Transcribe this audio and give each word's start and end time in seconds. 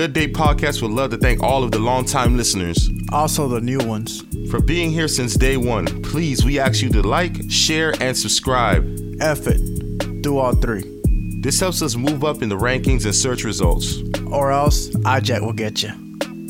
good 0.00 0.12
day. 0.12 0.26
The 0.26 0.32
Good 0.32 0.34
Day 0.34 0.40
Podcast 0.40 0.82
would 0.82 0.90
love 0.92 1.10
to 1.10 1.18
thank 1.18 1.42
all 1.42 1.62
of 1.62 1.70
the 1.72 1.78
longtime 1.78 2.36
listeners 2.36 2.88
Also, 3.12 3.48
the 3.48 3.60
new 3.60 3.78
ones. 3.78 4.22
for 4.50 4.60
being 4.60 4.90
here 4.90 5.08
since 5.08 5.34
day 5.34 5.56
one. 5.56 5.86
Please, 6.02 6.44
we 6.44 6.58
ask 6.58 6.82
you 6.82 6.88
to 6.90 7.02
like, 7.02 7.36
share, 7.50 7.94
and 8.00 8.16
subscribe. 8.16 8.82
F 9.20 9.46
it. 9.46 10.22
Do 10.22 10.38
all 10.38 10.54
three. 10.54 10.84
This 11.42 11.60
helps 11.60 11.82
us 11.82 11.96
move 11.96 12.24
up 12.24 12.42
in 12.42 12.48
the 12.48 12.56
rankings 12.56 13.04
and 13.04 13.14
search 13.14 13.44
results. 13.44 13.96
Or 14.30 14.50
else, 14.52 14.88
iJet 14.90 15.40
will 15.42 15.52
get 15.52 15.82
you. 15.82 15.90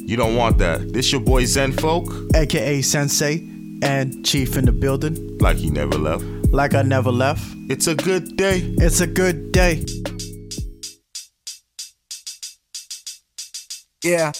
You 0.06 0.16
don't 0.16 0.36
want 0.36 0.58
that. 0.58 0.92
This 0.92 1.10
your 1.12 1.20
boy 1.20 1.44
Zen 1.44 1.72
Folk, 1.72 2.06
AKA 2.34 2.82
Sensei 2.82 3.46
and 3.82 4.24
Chief 4.24 4.56
in 4.56 4.64
the 4.66 4.72
building. 4.72 5.38
like 5.38 5.56
he 5.56 5.70
never 5.70 5.96
left. 5.98 6.24
Like 6.52 6.74
I 6.74 6.82
never 6.82 7.10
left. 7.12 7.44
It's 7.68 7.86
a 7.86 7.94
good 7.94 8.36
day. 8.36 8.60
It's 8.78 9.00
a 9.00 9.06
good 9.06 9.52
day. 9.52 9.84
Yeah. 14.02 14.32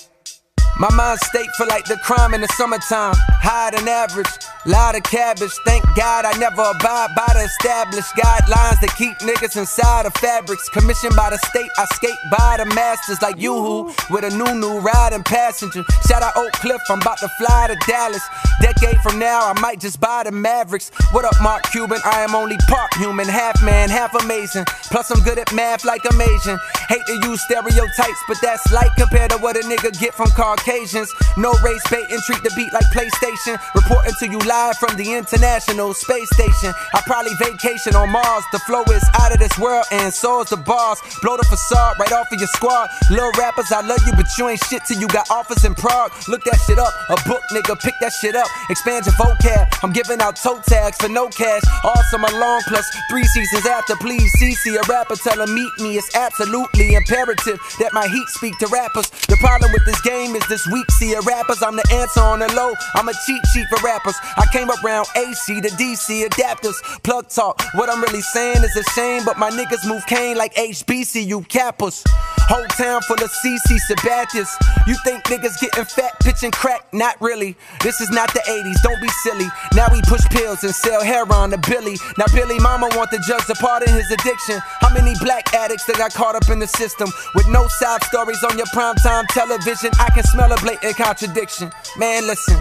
My 0.78 0.88
mind 0.94 1.20
state 1.20 1.48
for 1.58 1.66
like 1.66 1.84
the 1.84 1.96
crime 1.98 2.32
in 2.32 2.40
the 2.40 2.48
summertime. 2.56 3.14
Higher 3.42 3.72
than 3.72 3.86
average, 3.88 4.26
lot 4.66 4.96
of 4.96 5.02
cabbage. 5.04 5.52
Thank 5.64 5.84
God 5.96 6.24
I 6.24 6.36
never 6.38 6.62
abide 6.62 7.14
by 7.16 7.30
the 7.32 7.44
established 7.44 8.12
guidelines 8.16 8.80
that 8.80 8.94
keep 8.96 9.16
niggas 9.18 9.56
inside 9.56 10.06
of 10.06 10.14
fabrics. 10.14 10.68
Commissioned 10.68 11.16
by 11.16 11.30
the 11.30 11.38
state, 11.48 11.70
I 11.78 11.86
skate 11.94 12.18
by 12.30 12.56
the 12.58 12.66
masters 12.74 13.22
like 13.22 13.38
Yoo-Hoo 13.38 13.92
with 14.10 14.24
a 14.24 14.30
new 14.36 14.54
new 14.54 14.78
riding 14.80 15.22
passenger. 15.22 15.84
Shout 16.06 16.22
out 16.22 16.36
Oak 16.36 16.52
Cliff, 16.52 16.80
I'm 16.90 17.00
about 17.00 17.18
to 17.18 17.28
fly 17.38 17.68
to 17.68 17.76
Dallas. 17.86 18.22
Decade 18.60 19.00
from 19.00 19.18
now, 19.18 19.40
I 19.50 19.58
might 19.60 19.80
just 19.80 20.00
buy 20.00 20.24
the 20.24 20.32
Mavericks. 20.32 20.90
What 21.12 21.24
up, 21.24 21.40
Mark 21.40 21.62
Cuban? 21.72 22.00
I 22.04 22.20
am 22.20 22.34
only 22.34 22.58
part 22.68 22.92
human, 22.94 23.26
half 23.26 23.62
man, 23.62 23.88
half 23.88 24.14
amazing. 24.14 24.64
Plus, 24.90 25.10
I'm 25.10 25.22
good 25.22 25.38
at 25.38 25.52
math 25.54 25.84
like 25.84 26.02
I'm 26.10 26.20
Asian. 26.20 26.58
Hate 26.88 27.06
to 27.06 27.28
use 27.28 27.40
stereotypes, 27.42 28.22
but 28.28 28.36
that's 28.42 28.70
light 28.72 28.90
compared 28.98 29.30
to 29.30 29.38
what 29.38 29.56
a 29.56 29.60
nigga 29.60 29.98
get 29.98 30.12
from 30.14 30.28
Caucasians. 30.30 31.10
No 31.36 31.52
race 31.64 31.82
bait 31.90 32.04
and 32.10 32.20
treat 32.22 32.42
the 32.42 32.52
beat 32.56 32.72
like 32.72 32.84
PlayStation. 32.92 33.58
Reporting 33.74 34.12
to 34.20 34.28
you 34.28 34.38
live 34.50 34.76
from 34.78 34.96
the 34.98 35.14
International 35.14 35.94
Space 35.94 36.28
Station. 36.34 36.74
I 36.92 37.00
probably 37.06 37.30
vacation 37.38 37.94
on 37.94 38.10
Mars. 38.10 38.42
The 38.50 38.58
flow 38.66 38.82
is 38.90 39.06
out 39.22 39.30
of 39.30 39.38
this 39.38 39.56
world, 39.62 39.86
and 39.92 40.12
so 40.12 40.42
is 40.42 40.50
the 40.50 40.56
bars. 40.56 40.98
Blow 41.22 41.36
the 41.36 41.46
facade 41.46 41.94
right 42.00 42.10
off 42.10 42.26
of 42.32 42.38
your 42.40 42.50
squad. 42.58 42.90
Little 43.14 43.30
rappers, 43.38 43.70
I 43.70 43.86
love 43.86 44.02
you, 44.04 44.12
but 44.18 44.26
you 44.36 44.48
ain't 44.48 44.58
shit 44.66 44.82
till 44.88 44.98
you 44.98 45.06
got 45.06 45.30
offers 45.30 45.64
in 45.64 45.76
Prague. 45.76 46.10
Look 46.26 46.42
that 46.50 46.58
shit 46.66 46.80
up. 46.82 46.90
A 47.10 47.16
book, 47.28 47.42
nigga, 47.54 47.78
pick 47.78 47.94
that 48.00 48.10
shit 48.10 48.34
up. 48.34 48.48
Expand 48.70 49.06
your 49.06 49.14
vocab. 49.22 49.70
I'm 49.84 49.92
giving 49.92 50.18
out 50.20 50.34
toe 50.34 50.58
tags 50.66 50.98
for 50.98 51.08
no 51.08 51.28
cash. 51.28 51.62
Summer 52.10 52.32
long, 52.42 52.60
plus 52.66 52.90
three 53.08 53.22
seasons 53.22 53.66
after. 53.66 53.94
Please, 54.02 54.26
CC, 54.42 54.74
a 54.74 54.82
rapper, 54.90 55.14
tell 55.14 55.40
him 55.40 55.54
meet 55.54 55.70
me. 55.78 55.96
It's 55.96 56.10
absolutely 56.16 56.94
imperative 56.94 57.60
that 57.78 57.92
my 57.92 58.08
heat 58.08 58.26
speak 58.26 58.58
to 58.58 58.66
rappers. 58.66 59.08
The 59.30 59.38
problem 59.38 59.70
with 59.70 59.86
this 59.86 60.00
game 60.00 60.34
is 60.34 60.42
this 60.48 60.66
weak 60.72 60.90
see 60.98 61.14
a 61.14 61.20
rappers. 61.20 61.62
I'm 61.62 61.76
the 61.76 61.86
answer 61.94 62.18
on 62.18 62.40
the 62.40 62.50
low. 62.58 62.74
I'm 62.96 63.08
a 63.08 63.14
cheat 63.26 63.46
sheet 63.54 63.66
for 63.70 63.78
rappers. 63.86 64.18
I 64.40 64.46
came 64.46 64.70
around 64.70 65.06
AC 65.16 65.60
to 65.60 65.68
DC 65.68 66.26
adapters. 66.26 66.74
Plug 67.02 67.28
talk. 67.28 67.60
What 67.74 67.90
I'm 67.90 68.00
really 68.00 68.22
saying 68.22 68.64
is 68.64 68.74
a 68.74 68.82
shame, 68.92 69.22
but 69.24 69.36
my 69.36 69.50
niggas 69.50 69.86
move 69.86 70.04
cane 70.06 70.38
like 70.38 70.54
HBCU 70.54 71.46
cappers. 71.48 72.02
Whole 72.48 72.66
town 72.68 73.02
full 73.02 73.22
of 73.22 73.30
CC 73.30 73.78
Sabathias. 73.86 74.48
You 74.86 74.96
think 75.04 75.24
niggas 75.24 75.60
getting 75.60 75.84
fat, 75.84 76.18
pitching 76.20 76.50
crack? 76.50 76.86
Not 76.92 77.20
really. 77.20 77.54
This 77.82 78.00
is 78.00 78.08
not 78.10 78.32
the 78.32 78.40
80s, 78.40 78.82
don't 78.82 79.00
be 79.00 79.08
silly. 79.22 79.46
Now 79.74 79.88
we 79.92 80.00
push 80.02 80.24
pills 80.30 80.64
and 80.64 80.74
sell 80.74 81.04
heroin 81.04 81.50
to 81.50 81.58
Billy. 81.68 81.96
Now 82.16 82.24
Billy 82.34 82.58
Mama 82.60 82.88
want 82.96 83.10
the 83.10 83.22
judge 83.28 83.44
to 83.46 83.54
pardon 83.54 83.92
his 83.92 84.10
addiction. 84.10 84.58
How 84.80 84.92
many 84.94 85.14
black 85.20 85.52
addicts 85.54 85.84
that 85.84 85.98
got 85.98 86.14
caught 86.14 86.34
up 86.34 86.48
in 86.48 86.58
the 86.58 86.66
system? 86.66 87.10
With 87.34 87.46
no 87.48 87.68
side 87.68 88.02
stories 88.04 88.42
on 88.42 88.56
your 88.56 88.66
primetime 88.68 89.26
television, 89.28 89.90
I 90.00 90.08
can 90.10 90.24
smell 90.24 90.50
a 90.50 90.56
blatant 90.56 90.96
contradiction. 90.96 91.70
Man, 91.98 92.26
listen. 92.26 92.58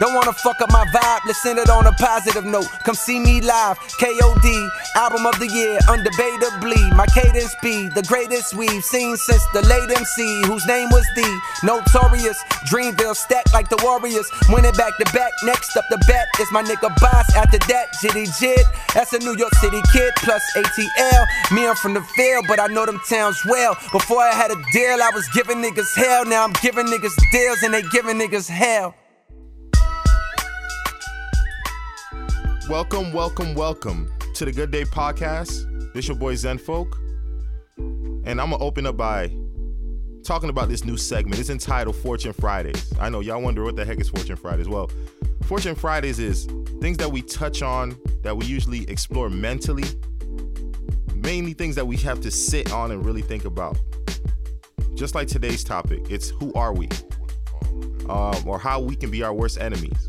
Don't 0.00 0.14
wanna 0.14 0.32
fuck 0.32 0.60
up 0.60 0.70
my 0.70 0.84
vibe, 0.94 1.20
let's 1.26 1.44
end 1.46 1.58
it 1.58 1.70
on 1.70 1.86
a 1.86 1.92
positive 1.92 2.44
note. 2.44 2.68
Come 2.84 2.94
see 2.94 3.20
me 3.20 3.40
live, 3.40 3.78
KOD, 4.00 4.68
album 4.96 5.26
of 5.26 5.38
the 5.38 5.46
year, 5.46 5.78
undebatably. 5.88 6.96
My 6.96 7.06
cadence 7.06 7.54
be 7.62 7.88
the 7.88 8.02
greatest 8.02 8.54
we've 8.54 8.84
seen 8.84 9.16
since 9.16 9.44
the 9.52 9.62
late 9.62 9.90
MC, 9.90 10.42
whose 10.46 10.66
name 10.66 10.88
was 10.90 11.06
the 11.14 11.40
Notorious. 11.62 12.42
Dreamville 12.70 13.16
stacked 13.16 13.52
like 13.52 13.68
the 13.68 13.78
Warriors, 13.82 14.28
winning 14.48 14.72
back 14.72 14.96
to 14.98 15.04
back. 15.12 15.32
Next 15.44 15.76
up 15.76 15.84
the 15.90 15.98
bat 16.08 16.26
is 16.40 16.50
my 16.52 16.62
nigga 16.62 16.94
Bas. 17.00 17.34
After 17.36 17.58
that, 17.68 17.92
Jitty 18.00 18.26
Jit, 18.40 18.64
that's 18.94 19.12
a 19.12 19.18
New 19.18 19.36
York 19.36 19.54
City 19.56 19.80
kid, 19.92 20.12
plus 20.16 20.42
ATL. 20.56 21.26
Me, 21.52 21.66
I'm 21.66 21.76
from 21.76 21.94
the 21.94 22.02
field, 22.16 22.46
but 22.48 22.60
I 22.60 22.66
know 22.68 22.86
them 22.86 23.00
towns 23.08 23.44
well. 23.44 23.76
Before 23.92 24.20
I 24.20 24.32
had 24.32 24.50
a 24.50 24.56
deal, 24.72 25.02
I 25.02 25.10
was 25.14 25.28
giving 25.28 25.58
niggas 25.58 25.94
hell. 25.94 26.24
Now 26.24 26.44
I'm 26.44 26.52
giving 26.62 26.86
niggas 26.86 27.16
deals, 27.30 27.62
and 27.62 27.74
they 27.74 27.82
giving 27.82 28.18
niggas 28.18 28.48
hell. 28.48 28.94
Welcome, 32.72 33.12
welcome, 33.12 33.54
welcome 33.54 34.10
to 34.32 34.46
the 34.46 34.50
Good 34.50 34.70
Day 34.70 34.84
Podcast. 34.84 35.92
This 35.92 36.08
your 36.08 36.16
boy 36.16 36.36
Zen 36.36 36.56
Folk. 36.56 36.96
And 37.76 38.40
I'm 38.40 38.48
gonna 38.48 38.64
open 38.64 38.86
up 38.86 38.96
by 38.96 39.30
talking 40.24 40.48
about 40.48 40.70
this 40.70 40.82
new 40.82 40.96
segment. 40.96 41.38
It's 41.38 41.50
entitled 41.50 41.96
Fortune 41.96 42.32
Fridays. 42.32 42.90
I 42.98 43.10
know 43.10 43.20
y'all 43.20 43.42
wonder 43.42 43.62
what 43.62 43.76
the 43.76 43.84
heck 43.84 44.00
is 44.00 44.08
Fortune 44.08 44.36
Fridays. 44.36 44.68
Well, 44.68 44.90
Fortune 45.42 45.74
Fridays 45.74 46.18
is 46.18 46.46
things 46.80 46.96
that 46.96 47.12
we 47.12 47.20
touch 47.20 47.60
on 47.60 47.94
that 48.22 48.38
we 48.38 48.46
usually 48.46 48.88
explore 48.88 49.28
mentally. 49.28 49.84
Mainly 51.14 51.52
things 51.52 51.74
that 51.74 51.86
we 51.86 51.98
have 51.98 52.22
to 52.22 52.30
sit 52.30 52.72
on 52.72 52.90
and 52.90 53.04
really 53.04 53.20
think 53.20 53.44
about. 53.44 53.78
Just 54.94 55.14
like 55.14 55.28
today's 55.28 55.62
topic, 55.62 56.00
it's 56.08 56.30
who 56.30 56.54
are 56.54 56.72
we? 56.72 56.88
Um, 58.08 58.48
or 58.48 58.58
how 58.58 58.80
we 58.80 58.96
can 58.96 59.10
be 59.10 59.22
our 59.22 59.34
worst 59.34 59.60
enemies. 59.60 60.08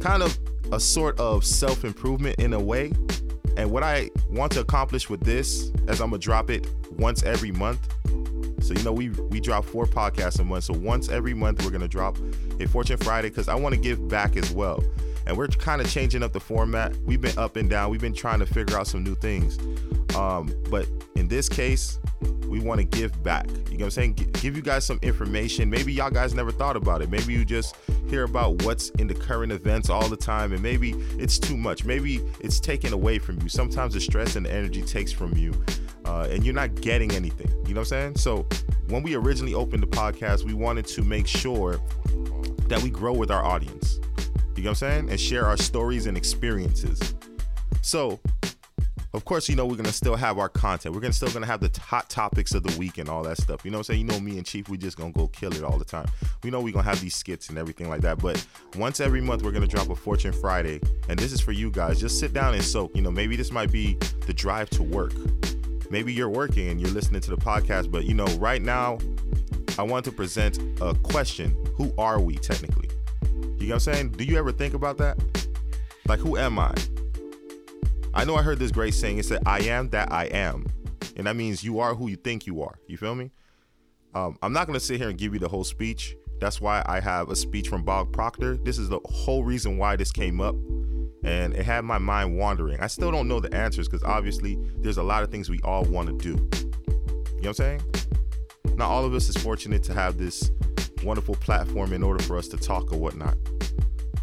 Kind 0.00 0.22
of 0.22 0.38
a 0.72 0.80
sort 0.80 1.18
of 1.20 1.44
self 1.44 1.84
improvement 1.84 2.36
in 2.38 2.52
a 2.54 2.60
way. 2.60 2.92
And 3.56 3.70
what 3.70 3.82
I 3.82 4.10
want 4.30 4.52
to 4.52 4.60
accomplish 4.60 5.10
with 5.10 5.20
this, 5.20 5.70
as 5.86 6.00
I'm 6.00 6.10
gonna 6.10 6.18
drop 6.18 6.50
it 6.50 6.66
once 6.92 7.22
every 7.22 7.52
month. 7.52 7.80
So 8.64 8.74
you 8.74 8.82
know 8.82 8.92
we 8.92 9.10
we 9.10 9.40
drop 9.40 9.64
four 9.64 9.84
podcasts 9.84 10.40
a 10.40 10.44
month. 10.44 10.64
So 10.64 10.74
once 10.74 11.08
every 11.10 11.34
month 11.34 11.62
we're 11.64 11.70
gonna 11.70 11.88
drop 11.88 12.16
a 12.58 12.66
Fortune 12.66 12.96
Friday 12.96 13.28
because 13.28 13.48
I 13.48 13.54
want 13.54 13.74
to 13.74 13.80
give 13.80 14.08
back 14.08 14.36
as 14.36 14.50
well. 14.52 14.82
And 15.26 15.36
we're 15.36 15.48
kind 15.48 15.80
of 15.80 15.88
changing 15.88 16.22
up 16.22 16.32
the 16.32 16.40
format. 16.40 16.96
We've 17.04 17.20
been 17.20 17.38
up 17.38 17.56
and 17.56 17.68
down. 17.68 17.90
We've 17.90 18.00
been 18.00 18.14
trying 18.14 18.40
to 18.40 18.46
figure 18.46 18.76
out 18.76 18.86
some 18.86 19.04
new 19.04 19.14
things. 19.14 19.58
Um, 20.16 20.52
but 20.70 20.88
in 21.14 21.28
this 21.28 21.48
case, 21.48 22.00
we 22.48 22.60
want 22.60 22.80
to 22.80 22.84
give 22.84 23.22
back. 23.22 23.46
You 23.48 23.54
know 23.54 23.62
what 23.70 23.84
I'm 23.84 23.90
saying? 23.90 24.14
G- 24.16 24.24
give 24.40 24.56
you 24.56 24.62
guys 24.62 24.84
some 24.84 24.98
information. 25.02 25.70
Maybe 25.70 25.92
y'all 25.92 26.10
guys 26.10 26.34
never 26.34 26.52
thought 26.52 26.76
about 26.76 27.02
it. 27.02 27.10
Maybe 27.10 27.32
you 27.32 27.44
just 27.44 27.76
hear 28.08 28.24
about 28.24 28.62
what's 28.62 28.90
in 28.90 29.06
the 29.06 29.14
current 29.14 29.52
events 29.52 29.88
all 29.88 30.08
the 30.08 30.16
time, 30.16 30.52
and 30.52 30.62
maybe 30.62 30.92
it's 31.18 31.38
too 31.38 31.56
much. 31.56 31.84
Maybe 31.84 32.20
it's 32.40 32.60
taken 32.60 32.92
away 32.92 33.18
from 33.18 33.40
you. 33.40 33.48
Sometimes 33.48 33.94
the 33.94 34.00
stress 34.00 34.36
and 34.36 34.44
the 34.46 34.52
energy 34.52 34.82
takes 34.82 35.12
from 35.12 35.36
you, 35.36 35.52
uh, 36.04 36.28
and 36.30 36.44
you're 36.44 36.54
not 36.54 36.74
getting 36.74 37.12
anything. 37.12 37.50
You 37.66 37.74
know 37.74 37.80
what 37.80 37.92
I'm 37.92 38.14
saying? 38.14 38.16
So 38.16 38.46
when 38.88 39.02
we 39.02 39.14
originally 39.14 39.54
opened 39.54 39.82
the 39.82 39.86
podcast, 39.86 40.44
we 40.44 40.54
wanted 40.54 40.86
to 40.88 41.02
make 41.02 41.26
sure 41.26 41.80
that 42.68 42.80
we 42.82 42.90
grow 42.90 43.12
with 43.12 43.30
our 43.30 43.44
audience. 43.44 43.98
You 44.56 44.64
know 44.64 44.70
what 44.70 44.82
I'm 44.82 44.90
saying? 44.90 45.10
And 45.10 45.18
share 45.18 45.46
our 45.46 45.56
stories 45.56 46.06
and 46.06 46.16
experiences. 46.16 47.14
So 47.80 48.20
of 49.14 49.24
course, 49.24 49.48
you 49.48 49.56
know, 49.56 49.66
we're 49.66 49.76
gonna 49.76 49.92
still 49.92 50.16
have 50.16 50.38
our 50.38 50.48
content. 50.48 50.94
We're 50.94 51.00
gonna 51.00 51.12
still 51.12 51.30
gonna 51.30 51.46
have 51.46 51.60
the 51.60 51.80
hot 51.80 52.08
topics 52.08 52.54
of 52.54 52.62
the 52.62 52.78
week 52.78 52.98
and 52.98 53.08
all 53.08 53.22
that 53.24 53.36
stuff. 53.36 53.64
You 53.64 53.70
know 53.70 53.78
what 53.78 53.88
I'm 53.90 53.94
saying? 53.94 54.00
You 54.00 54.06
know 54.06 54.20
me 54.20 54.38
and 54.38 54.46
Chief, 54.46 54.68
we 54.68 54.78
just 54.78 54.96
gonna 54.96 55.12
go 55.12 55.28
kill 55.28 55.52
it 55.52 55.62
all 55.62 55.78
the 55.78 55.84
time. 55.84 56.06
We 56.42 56.50
know 56.50 56.60
we're 56.60 56.72
gonna 56.72 56.84
have 56.84 57.00
these 57.00 57.14
skits 57.14 57.48
and 57.50 57.58
everything 57.58 57.88
like 57.88 58.00
that. 58.02 58.18
But 58.18 58.44
once 58.76 59.00
every 59.00 59.20
month 59.20 59.42
we're 59.42 59.52
gonna 59.52 59.66
drop 59.66 59.90
a 59.90 59.94
Fortune 59.94 60.32
Friday. 60.32 60.80
And 61.08 61.18
this 61.18 61.32
is 61.32 61.40
for 61.40 61.52
you 61.52 61.70
guys. 61.70 62.00
Just 62.00 62.18
sit 62.18 62.32
down 62.32 62.54
and 62.54 62.64
soak. 62.64 62.94
You 62.96 63.02
know, 63.02 63.10
maybe 63.10 63.36
this 63.36 63.50
might 63.50 63.70
be 63.70 63.98
the 64.26 64.32
drive 64.32 64.70
to 64.70 64.82
work. 64.82 65.12
Maybe 65.90 66.12
you're 66.12 66.30
working 66.30 66.68
and 66.68 66.80
you're 66.80 66.90
listening 66.90 67.20
to 67.20 67.30
the 67.30 67.36
podcast, 67.36 67.90
but 67.90 68.04
you 68.04 68.14
know, 68.14 68.26
right 68.38 68.62
now, 68.62 68.98
I 69.78 69.82
want 69.82 70.06
to 70.06 70.12
present 70.12 70.58
a 70.80 70.94
question. 70.94 71.54
Who 71.76 71.92
are 71.98 72.18
we 72.18 72.36
technically? 72.36 72.88
You 73.22 73.68
know 73.68 73.74
what 73.74 73.74
I'm 73.74 73.80
saying? 73.80 74.08
Do 74.12 74.24
you 74.24 74.38
ever 74.38 74.52
think 74.52 74.72
about 74.74 74.96
that? 74.98 75.18
Like, 76.06 76.18
who 76.18 76.36
am 76.36 76.58
I? 76.58 76.74
I 78.14 78.24
know 78.24 78.36
I 78.36 78.42
heard 78.42 78.58
this 78.58 78.70
great 78.70 78.94
saying. 78.94 79.18
It 79.18 79.26
said, 79.26 79.42
"I 79.46 79.60
am 79.60 79.90
that 79.90 80.12
I 80.12 80.24
am," 80.26 80.66
and 81.16 81.26
that 81.26 81.36
means 81.36 81.64
you 81.64 81.80
are 81.80 81.94
who 81.94 82.08
you 82.08 82.16
think 82.16 82.46
you 82.46 82.62
are. 82.62 82.78
You 82.86 82.96
feel 82.96 83.14
me? 83.14 83.30
Um, 84.14 84.36
I'm 84.42 84.52
not 84.52 84.66
gonna 84.66 84.80
sit 84.80 84.98
here 84.98 85.08
and 85.08 85.18
give 85.18 85.32
you 85.32 85.40
the 85.40 85.48
whole 85.48 85.64
speech. 85.64 86.16
That's 86.40 86.60
why 86.60 86.82
I 86.86 87.00
have 87.00 87.30
a 87.30 87.36
speech 87.36 87.68
from 87.68 87.84
Bob 87.84 88.12
Proctor. 88.12 88.56
This 88.56 88.78
is 88.78 88.88
the 88.88 89.00
whole 89.04 89.44
reason 89.44 89.78
why 89.78 89.96
this 89.96 90.10
came 90.10 90.40
up, 90.40 90.54
and 91.24 91.54
it 91.54 91.64
had 91.64 91.84
my 91.84 91.98
mind 91.98 92.36
wandering. 92.36 92.80
I 92.80 92.88
still 92.88 93.10
don't 93.10 93.28
know 93.28 93.40
the 93.40 93.54
answers 93.54 93.88
because 93.88 94.02
obviously 94.02 94.58
there's 94.78 94.98
a 94.98 95.02
lot 95.02 95.22
of 95.22 95.30
things 95.30 95.48
we 95.48 95.60
all 95.62 95.84
want 95.84 96.08
to 96.08 96.18
do. 96.18 96.58
You 97.36 97.42
know 97.42 97.50
what 97.50 97.60
I'm 97.60 97.80
saying? 97.80 97.82
Not 98.76 98.88
all 98.88 99.04
of 99.04 99.14
us 99.14 99.28
is 99.28 99.36
fortunate 99.36 99.82
to 99.84 99.94
have 99.94 100.18
this 100.18 100.50
wonderful 101.02 101.34
platform 101.36 101.92
in 101.92 102.02
order 102.02 102.22
for 102.22 102.36
us 102.36 102.48
to 102.48 102.56
talk 102.56 102.92
or 102.92 102.98
whatnot. 102.98 103.36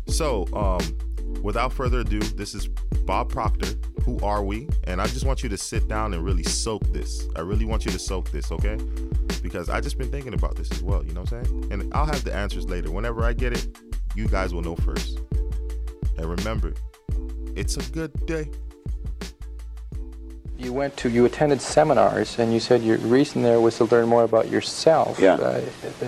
So, 0.08 0.48
um, 0.54 0.98
without 1.42 1.74
further 1.74 2.00
ado, 2.00 2.20
this 2.20 2.54
is 2.54 2.68
Bob 3.06 3.30
Proctor. 3.30 3.68
Who 4.04 4.20
are 4.20 4.44
we? 4.44 4.68
And 4.86 5.02
I 5.02 5.08
just 5.08 5.26
want 5.26 5.44
you 5.44 5.50
to 5.50 5.58
sit 5.58 5.88
down 5.88 6.14
and 6.14 6.24
really 6.24 6.44
soak 6.44 6.84
this. 6.92 7.28
I 7.36 7.42
really 7.42 7.66
want 7.66 7.86
you 7.86 7.92
to 7.92 8.00
soak 8.00 8.32
this, 8.32 8.52
okay? 8.52 8.78
Because 9.42 9.70
I 9.70 9.82
just 9.82 9.98
been 9.98 10.12
thinking 10.12 10.34
about 10.34 10.56
this 10.56 10.72
as 10.72 10.82
well, 10.82 11.04
you 11.04 11.14
know 11.14 11.22
what 11.22 11.34
I'm 11.34 11.46
saying? 11.46 11.72
And 11.72 11.94
I'll 11.94 12.06
have 12.06 12.24
the 12.24 12.34
answers 12.34 12.66
later. 12.66 12.92
Whenever 12.92 13.24
I 13.24 13.34
get 13.34 13.54
it, 13.54 13.68
you 14.16 14.28
guys 14.28 14.54
will 14.54 14.62
know 14.62 14.76
first. 14.76 15.20
And 16.18 16.26
remember, 16.26 16.74
it's 17.56 17.78
a 17.78 17.92
good 17.92 18.26
day. 18.26 18.50
You 20.58 20.74
went 20.74 20.98
to, 20.98 21.10
you 21.10 21.24
attended 21.24 21.62
seminars, 21.62 22.38
and 22.38 22.52
you 22.52 22.60
said 22.60 22.84
your 22.84 22.98
reason 22.98 23.44
there 23.44 23.62
was 23.62 23.78
to 23.78 23.86
learn 23.86 24.10
more 24.10 24.24
about 24.24 24.50
yourself. 24.50 25.18
Yeah. 25.18 25.36
Uh, 25.36 25.62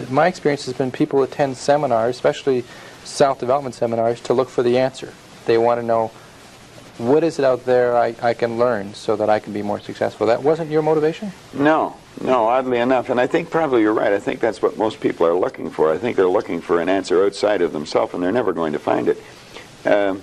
my 0.09 0.27
experience 0.27 0.65
has 0.65 0.73
been 0.73 0.91
people 0.91 1.23
attend 1.23 1.55
seminars, 1.55 2.17
especially 2.17 2.65
self-development 3.11 3.75
seminars, 3.75 4.21
to 4.21 4.33
look 4.33 4.49
for 4.49 4.63
the 4.63 4.77
answer. 4.77 5.13
They 5.45 5.57
want 5.57 5.79
to 5.79 5.85
know 5.85 6.11
what 6.97 7.23
is 7.23 7.39
it 7.39 7.45
out 7.45 7.65
there 7.65 7.97
I, 7.97 8.15
I 8.21 8.33
can 8.33 8.57
learn 8.57 8.93
so 8.93 9.15
that 9.15 9.29
I 9.29 9.39
can 9.39 9.53
be 9.53 9.61
more 9.61 9.79
successful. 9.79 10.27
That 10.27 10.43
wasn't 10.43 10.69
your 10.69 10.81
motivation? 10.81 11.31
No, 11.53 11.95
no, 12.21 12.45
oddly 12.45 12.77
enough. 12.77 13.09
And 13.09 13.19
I 13.19 13.27
think 13.27 13.49
probably 13.49 13.81
you're 13.81 13.93
right. 13.93 14.13
I 14.13 14.19
think 14.19 14.39
that's 14.39 14.61
what 14.61 14.77
most 14.77 14.99
people 14.99 15.25
are 15.25 15.33
looking 15.33 15.69
for. 15.69 15.91
I 15.91 15.97
think 15.97 16.15
they're 16.15 16.27
looking 16.27 16.61
for 16.61 16.79
an 16.79 16.89
answer 16.89 17.25
outside 17.25 17.61
of 17.61 17.73
themselves, 17.73 18.13
and 18.13 18.21
they're 18.21 18.31
never 18.31 18.53
going 18.53 18.73
to 18.73 18.79
find 18.79 19.07
it. 19.07 19.23
Um, 19.85 20.21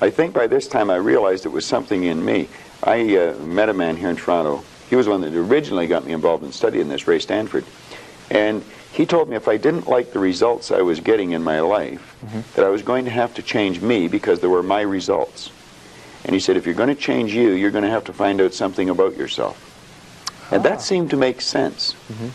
I 0.00 0.10
think 0.10 0.34
by 0.34 0.46
this 0.46 0.68
time 0.68 0.90
I 0.90 0.96
realized 0.96 1.46
it 1.46 1.52
was 1.52 1.66
something 1.66 2.04
in 2.04 2.24
me. 2.24 2.48
I 2.82 3.16
uh, 3.16 3.34
met 3.38 3.68
a 3.68 3.74
man 3.74 3.96
here 3.96 4.10
in 4.10 4.16
Toronto. 4.16 4.62
He 4.90 4.96
was 4.96 5.08
one 5.08 5.20
that 5.22 5.34
originally 5.34 5.86
got 5.86 6.04
me 6.04 6.12
involved 6.12 6.44
in 6.44 6.52
studying 6.52 6.88
this, 6.88 7.08
Ray 7.08 7.18
Stanford. 7.18 7.64
And 8.30 8.62
he 8.94 9.06
told 9.06 9.28
me 9.28 9.34
if 9.34 9.48
I 9.48 9.56
didn't 9.56 9.88
like 9.88 10.12
the 10.12 10.20
results 10.20 10.70
I 10.70 10.82
was 10.82 11.00
getting 11.00 11.32
in 11.32 11.42
my 11.42 11.58
life, 11.58 12.16
mm-hmm. 12.24 12.40
that 12.54 12.64
I 12.64 12.68
was 12.68 12.82
going 12.82 13.04
to 13.06 13.10
have 13.10 13.34
to 13.34 13.42
change 13.42 13.80
me 13.80 14.06
because 14.06 14.38
they 14.38 14.46
were 14.46 14.62
my 14.62 14.82
results. 14.82 15.50
And 16.24 16.32
he 16.32 16.38
said, 16.38 16.56
if 16.56 16.64
you're 16.64 16.76
going 16.76 16.94
to 16.94 16.94
change 16.94 17.34
you, 17.34 17.50
you're 17.50 17.72
going 17.72 17.82
to 17.82 17.90
have 17.90 18.04
to 18.04 18.12
find 18.12 18.40
out 18.40 18.54
something 18.54 18.88
about 18.88 19.16
yourself. 19.16 19.58
And 20.52 20.62
that 20.62 20.78
ah. 20.78 20.80
seemed 20.80 21.10
to 21.10 21.16
make 21.16 21.40
sense. 21.40 21.94
Mm-hmm. 22.08 22.28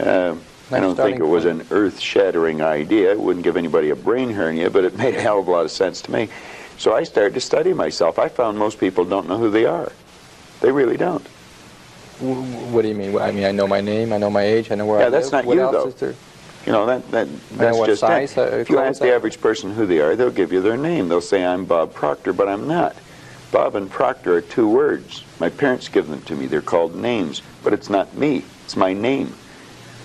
Uh, 0.00 0.74
I 0.74 0.80
don't 0.80 0.96
think 0.96 1.20
it 1.20 1.24
was 1.24 1.44
point. 1.44 1.60
an 1.60 1.66
earth-shattering 1.70 2.62
idea. 2.62 3.12
It 3.12 3.20
wouldn't 3.20 3.44
give 3.44 3.58
anybody 3.58 3.90
a 3.90 3.96
brain 3.96 4.30
hernia, 4.30 4.70
but 4.70 4.84
it 4.84 4.96
made 5.04 5.16
a 5.16 5.20
hell 5.20 5.40
of 5.40 5.48
a 5.48 5.50
lot 5.50 5.66
of 5.66 5.70
sense 5.70 6.00
to 6.02 6.10
me. 6.10 6.30
So 6.78 6.94
I 6.94 7.04
started 7.04 7.34
to 7.34 7.40
study 7.42 7.74
myself. 7.74 8.18
I 8.18 8.28
found 8.28 8.58
most 8.58 8.80
people 8.80 9.04
don't 9.04 9.28
know 9.28 9.36
who 9.36 9.50
they 9.50 9.66
are. 9.66 9.92
They 10.60 10.72
really 10.72 10.96
don't. 10.96 11.26
What 12.20 12.82
do 12.82 12.88
you 12.88 12.94
mean? 12.94 13.18
I 13.18 13.30
mean, 13.30 13.44
I 13.44 13.52
know 13.52 13.66
my 13.66 13.80
name, 13.80 14.12
I 14.12 14.18
know 14.18 14.30
my 14.30 14.42
age, 14.42 14.70
I 14.70 14.74
know 14.74 14.86
where 14.86 15.00
Yeah, 15.00 15.06
I 15.06 15.08
live. 15.08 15.14
Yeah, 15.14 15.18
that's 15.20 15.32
not 15.32 15.44
what 15.44 15.54
you, 15.56 15.60
else 15.62 15.72
though. 15.72 15.88
is 15.88 15.94
there? 15.96 16.14
You 16.64 16.72
know, 16.72 16.86
that, 16.86 17.10
that 17.10 17.28
that's 17.52 17.78
just 17.84 18.00
size, 18.00 18.32
it. 18.32 18.38
uh, 18.38 18.56
If 18.56 18.70
you 18.70 18.78
ask 18.78 19.00
the 19.00 19.14
average 19.14 19.40
person 19.40 19.72
who 19.72 19.86
they 19.86 20.00
are, 20.00 20.16
they'll 20.16 20.30
give 20.30 20.52
you 20.52 20.60
their 20.60 20.76
name. 20.76 21.08
They'll 21.08 21.20
say, 21.20 21.44
I'm 21.44 21.64
Bob 21.64 21.94
Proctor, 21.94 22.32
but 22.32 22.48
I'm 22.48 22.66
not. 22.66 22.96
Bob 23.52 23.76
and 23.76 23.88
Proctor 23.88 24.34
are 24.34 24.40
two 24.40 24.68
words. 24.68 25.22
My 25.38 25.48
parents 25.48 25.88
give 25.88 26.08
them 26.08 26.22
to 26.22 26.34
me. 26.34 26.46
They're 26.46 26.62
called 26.62 26.96
names, 26.96 27.42
but 27.62 27.72
it's 27.72 27.88
not 27.88 28.14
me. 28.16 28.44
It's 28.64 28.76
my 28.76 28.92
name. 28.92 29.32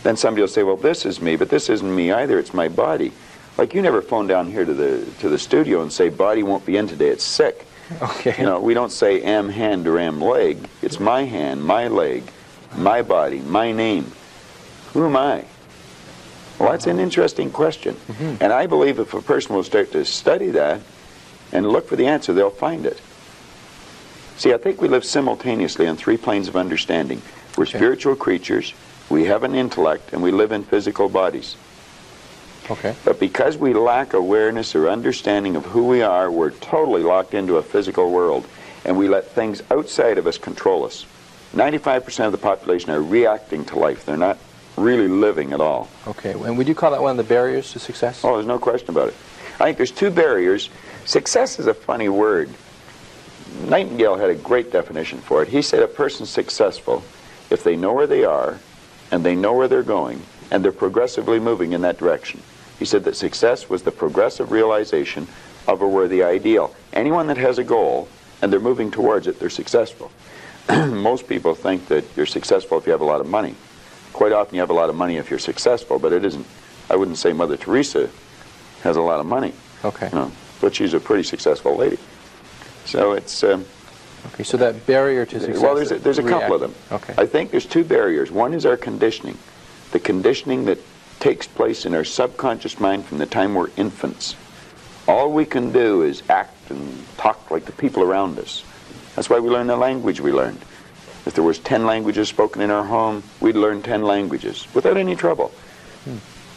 Then 0.03 0.17
somebody 0.17 0.41
will 0.41 0.47
say, 0.49 0.63
well, 0.63 0.77
this 0.77 1.05
is 1.05 1.19
me, 1.21 1.35
but 1.35 1.49
this 1.49 1.69
isn't 1.69 1.95
me 1.95 2.11
either. 2.11 2.37
It's 2.37 2.53
my 2.53 2.67
body. 2.67 3.11
Like 3.57 3.73
you 3.73 3.81
never 3.81 4.01
phone 4.01 4.27
down 4.27 4.51
here 4.51 4.65
to 4.65 4.73
the 4.73 5.05
to 5.19 5.29
the 5.29 5.39
studio 5.39 5.81
and 5.81 5.91
say, 5.91 6.09
body 6.09 6.43
won't 6.43 6.65
be 6.65 6.77
in 6.77 6.87
today. 6.87 7.09
It's 7.09 7.23
sick. 7.23 7.65
Okay. 8.01 8.35
You 8.37 8.45
know, 8.45 8.59
we 8.59 8.73
don't 8.73 8.91
say 8.91 9.21
am 9.21 9.49
hand 9.49 9.87
or 9.87 9.99
am 9.99 10.21
leg. 10.21 10.57
It's 10.81 10.99
my 10.99 11.23
hand, 11.23 11.63
my 11.63 11.87
leg, 11.87 12.23
my 12.77 13.01
body, 13.01 13.39
my 13.39 13.71
name. 13.71 14.11
Who 14.93 15.05
am 15.05 15.15
I? 15.17 15.45
Well, 16.59 16.71
that's 16.71 16.87
an 16.87 16.99
interesting 16.99 17.49
question. 17.51 17.95
Mm-hmm. 17.95 18.43
And 18.43 18.53
I 18.53 18.67
believe 18.67 18.99
if 18.99 19.13
a 19.13 19.21
person 19.21 19.55
will 19.55 19.63
start 19.63 19.91
to 19.93 20.05
study 20.05 20.49
that 20.51 20.81
and 21.51 21.67
look 21.67 21.87
for 21.87 21.95
the 21.95 22.07
answer, 22.07 22.33
they'll 22.33 22.49
find 22.49 22.85
it. 22.85 23.01
See, 24.37 24.53
I 24.53 24.57
think 24.57 24.81
we 24.81 24.87
live 24.87 25.03
simultaneously 25.03 25.87
on 25.87 25.97
three 25.97 26.17
planes 26.17 26.47
of 26.47 26.55
understanding. 26.55 27.21
We're 27.57 27.63
Okay. 27.63 27.77
spiritual 27.77 28.15
creatures, 28.15 28.73
we 29.09 29.25
have 29.25 29.43
an 29.43 29.55
intellect, 29.55 30.13
and 30.13 30.21
we 30.23 30.31
live 30.31 30.51
in 30.51 30.63
physical 30.63 31.09
bodies. 31.09 31.55
Okay. 32.71 32.95
But 33.03 33.19
because 33.19 33.57
we 33.57 33.73
lack 33.73 34.13
awareness 34.13 34.75
or 34.75 34.89
understanding 34.89 35.57
of 35.57 35.65
who 35.65 35.87
we 35.87 36.01
are, 36.01 36.31
we're 36.31 36.51
totally 36.51 37.03
locked 37.03 37.33
into 37.33 37.57
a 37.57 37.61
physical 37.61 38.11
world, 38.11 38.47
and 38.85 38.97
we 38.97 39.09
let 39.09 39.27
things 39.27 39.61
outside 39.69 40.17
of 40.17 40.25
us 40.25 40.37
control 40.37 40.85
us. 40.85 41.05
95% 41.53 42.27
of 42.27 42.31
the 42.31 42.37
population 42.37 42.91
are 42.91 43.01
reacting 43.01 43.65
to 43.65 43.77
life. 43.77 44.05
They're 44.05 44.15
not 44.15 44.37
really 44.77 45.09
living 45.09 45.51
at 45.51 45.59
all. 45.59 45.89
Okay. 46.07 46.31
And 46.31 46.57
would 46.57 46.69
you 46.69 46.75
call 46.75 46.91
that 46.91 47.01
one 47.01 47.11
of 47.11 47.17
the 47.17 47.29
barriers 47.29 47.73
to 47.73 47.79
success? 47.79 48.23
Oh, 48.23 48.35
there's 48.35 48.45
no 48.45 48.57
question 48.57 48.89
about 48.89 49.09
it. 49.09 49.15
I 49.55 49.65
think 49.65 49.77
there's 49.77 49.91
two 49.91 50.09
barriers. 50.09 50.69
Success 51.03 51.59
is 51.59 51.67
a 51.67 51.73
funny 51.73 52.07
word. 52.07 52.49
Nightingale 53.65 54.15
had 54.15 54.29
a 54.29 54.35
great 54.35 54.71
definition 54.71 55.19
for 55.19 55.43
it. 55.43 55.49
He 55.49 55.61
said 55.61 55.83
a 55.83 55.87
person's 55.87 56.29
successful 56.29 57.03
if 57.49 57.65
they 57.65 57.75
know 57.75 57.91
where 57.93 58.07
they 58.07 58.23
are 58.23 58.59
and 59.11 59.25
they 59.25 59.35
know 59.35 59.53
where 59.53 59.67
they're 59.67 59.83
going 59.83 60.21
and 60.51 60.63
they're 60.63 60.71
progressively 60.71 61.39
moving 61.39 61.73
in 61.73 61.81
that 61.81 61.97
direction. 61.97 62.41
He 62.81 62.85
said 62.85 63.03
that 63.03 63.15
success 63.15 63.69
was 63.69 63.83
the 63.83 63.91
progressive 63.91 64.51
realization 64.51 65.27
of 65.67 65.83
a 65.83 65.87
worthy 65.87 66.23
ideal. 66.23 66.73
Anyone 66.93 67.27
that 67.27 67.37
has 67.37 67.59
a 67.59 67.63
goal 67.63 68.07
and 68.41 68.51
they're 68.51 68.59
moving 68.59 68.89
towards 68.89 69.27
it, 69.27 69.39
they're 69.39 69.51
successful. 69.51 70.11
Most 70.67 71.27
people 71.29 71.53
think 71.53 71.89
that 71.89 72.03
you're 72.17 72.25
successful 72.25 72.79
if 72.79 72.87
you 72.87 72.91
have 72.91 73.01
a 73.01 73.05
lot 73.05 73.21
of 73.21 73.27
money. 73.27 73.53
Quite 74.13 74.31
often 74.31 74.55
you 74.55 74.61
have 74.61 74.71
a 74.71 74.73
lot 74.73 74.89
of 74.89 74.95
money 74.95 75.17
if 75.17 75.29
you're 75.29 75.37
successful, 75.37 75.99
but 75.99 76.11
it 76.11 76.25
isn't. 76.25 76.43
I 76.89 76.95
wouldn't 76.95 77.19
say 77.19 77.33
Mother 77.33 77.55
Teresa 77.55 78.09
has 78.81 78.97
a 78.97 79.01
lot 79.01 79.19
of 79.19 79.27
money, 79.27 79.53
Okay. 79.85 80.09
you 80.11 80.15
know, 80.15 80.31
but 80.59 80.73
she's 80.73 80.95
a 80.95 80.99
pretty 80.99 81.21
successful 81.21 81.75
lady. 81.77 81.99
So 82.85 83.11
it's 83.11 83.43
um, 83.43 83.63
Okay. 84.33 84.41
So 84.41 84.57
that 84.57 84.87
barrier 84.87 85.27
to 85.27 85.39
success. 85.39 85.61
well, 85.61 85.75
there's 85.75 85.91
a, 85.91 85.99
there's 85.99 86.17
a 86.17 86.23
couple 86.23 86.55
of 86.55 86.61
them. 86.61 86.73
Okay. 86.91 87.13
I 87.15 87.27
think 87.27 87.51
there's 87.51 87.67
two 87.67 87.83
barriers. 87.83 88.31
One 88.31 88.55
is 88.55 88.65
our 88.65 88.75
conditioning, 88.75 89.37
the 89.91 89.99
conditioning 89.99 90.65
that 90.65 90.79
takes 91.21 91.47
place 91.47 91.85
in 91.85 91.93
our 91.93 92.03
subconscious 92.03 92.79
mind 92.79 93.05
from 93.05 93.19
the 93.19 93.25
time 93.25 93.53
we're 93.53 93.69
infants. 93.77 94.35
All 95.07 95.31
we 95.31 95.45
can 95.45 95.71
do 95.71 96.01
is 96.01 96.23
act 96.29 96.71
and 96.71 97.05
talk 97.17 97.51
like 97.51 97.65
the 97.65 97.71
people 97.71 98.03
around 98.03 98.37
us. 98.39 98.63
That's 99.15 99.29
why 99.29 99.39
we 99.39 99.49
learn 99.49 99.67
the 99.67 99.77
language 99.77 100.19
we 100.19 100.31
learned. 100.31 100.59
If 101.25 101.35
there 101.35 101.43
was 101.43 101.59
10 101.59 101.85
languages 101.85 102.27
spoken 102.27 102.61
in 102.61 102.71
our 102.71 102.83
home, 102.83 103.23
we'd 103.39 103.55
learn 103.55 103.83
10 103.83 104.01
languages 104.01 104.67
without 104.73 104.97
any 104.97 105.15
trouble. 105.15 105.53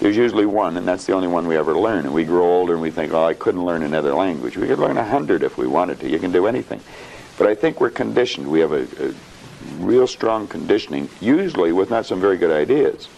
There's 0.01 0.17
usually 0.17 0.47
one, 0.47 0.79
and 0.79 0.89
that's 0.89 1.05
the 1.05 1.13
only 1.13 1.29
one 1.29 1.47
we 1.47 1.57
ever 1.57 1.77
learn. 1.77 2.07
And 2.07 2.15
we 2.15 2.25
grow 2.25 2.45
older 2.45 2.73
and 2.73 2.83
we 2.83 2.91
think, 2.91 3.13
oh, 3.13 3.25
I 3.25 3.35
couldn't 3.35 3.65
learn 3.65 3.83
another 3.83 4.15
language. 4.15 4.57
We 4.57 4.67
could 4.67 4.79
learn 4.79 4.97
a 4.97 5.05
hundred 5.05 5.43
if 5.43 5.59
we 5.59 5.67
wanted 5.67 6.01
to. 6.01 6.09
You 6.09 6.19
can 6.19 6.33
do 6.33 6.47
anything. 6.47 6.81
But 7.37 7.49
I 7.49 7.55
think 7.55 7.81
we're 7.81 7.91
conditioned. 7.91 8.51
We 8.51 8.61
have 8.61 8.73
a, 8.73 8.87
a 9.09 9.15
real 9.79 10.07
strong 10.07 10.47
conditioning, 10.47 11.11
usually 11.21 11.73
with 11.73 11.91
not 11.91 12.07
some 12.07 12.21
very 12.21 12.39
good 12.39 12.51
ideas. 12.51 13.09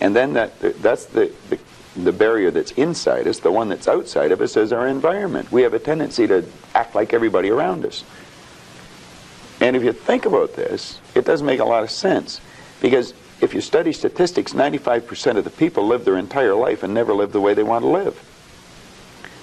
And 0.00 0.14
then 0.14 0.34
that 0.34 0.52
that's 0.82 1.06
the, 1.06 1.32
the 1.50 1.58
the 1.96 2.12
barrier 2.12 2.50
that's 2.52 2.70
inside 2.72 3.26
us. 3.26 3.40
The 3.40 3.50
one 3.50 3.68
that's 3.68 3.88
outside 3.88 4.30
of 4.30 4.40
us 4.40 4.56
is 4.56 4.72
our 4.72 4.86
environment. 4.86 5.50
We 5.50 5.62
have 5.62 5.74
a 5.74 5.80
tendency 5.80 6.26
to 6.28 6.44
act 6.74 6.94
like 6.94 7.12
everybody 7.12 7.50
around 7.50 7.84
us. 7.84 8.04
And 9.60 9.74
if 9.74 9.82
you 9.82 9.92
think 9.92 10.24
about 10.24 10.54
this, 10.54 11.00
it 11.16 11.24
doesn't 11.24 11.46
make 11.46 11.58
a 11.58 11.64
lot 11.64 11.82
of 11.82 11.90
sense. 11.90 12.40
Because 12.80 13.14
if 13.40 13.52
you 13.54 13.60
study 13.60 13.92
statistics, 13.92 14.52
95% 14.52 15.38
of 15.38 15.42
the 15.44 15.50
people 15.50 15.86
live 15.88 16.04
their 16.04 16.16
entire 16.16 16.54
life 16.54 16.84
and 16.84 16.94
never 16.94 17.12
live 17.12 17.32
the 17.32 17.40
way 17.40 17.54
they 17.54 17.64
want 17.64 17.82
to 17.82 17.88
live. 17.88 18.16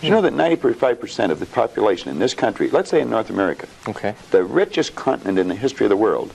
You 0.01 0.11
know 0.11 0.21
that 0.21 0.33
95% 0.33 1.31
of 1.31 1.39
the 1.41 1.45
population 1.47 2.09
in 2.09 2.19
this 2.19 2.33
country, 2.33 2.69
let's 2.69 2.89
say 2.89 3.01
in 3.01 3.09
North 3.09 3.29
America, 3.29 3.67
Okay. 3.87 4.15
the 4.31 4.43
richest 4.43 4.95
continent 4.95 5.39
in 5.39 5.47
the 5.49 5.55
history 5.55 5.85
of 5.85 5.89
the 5.89 5.97
world, 5.97 6.31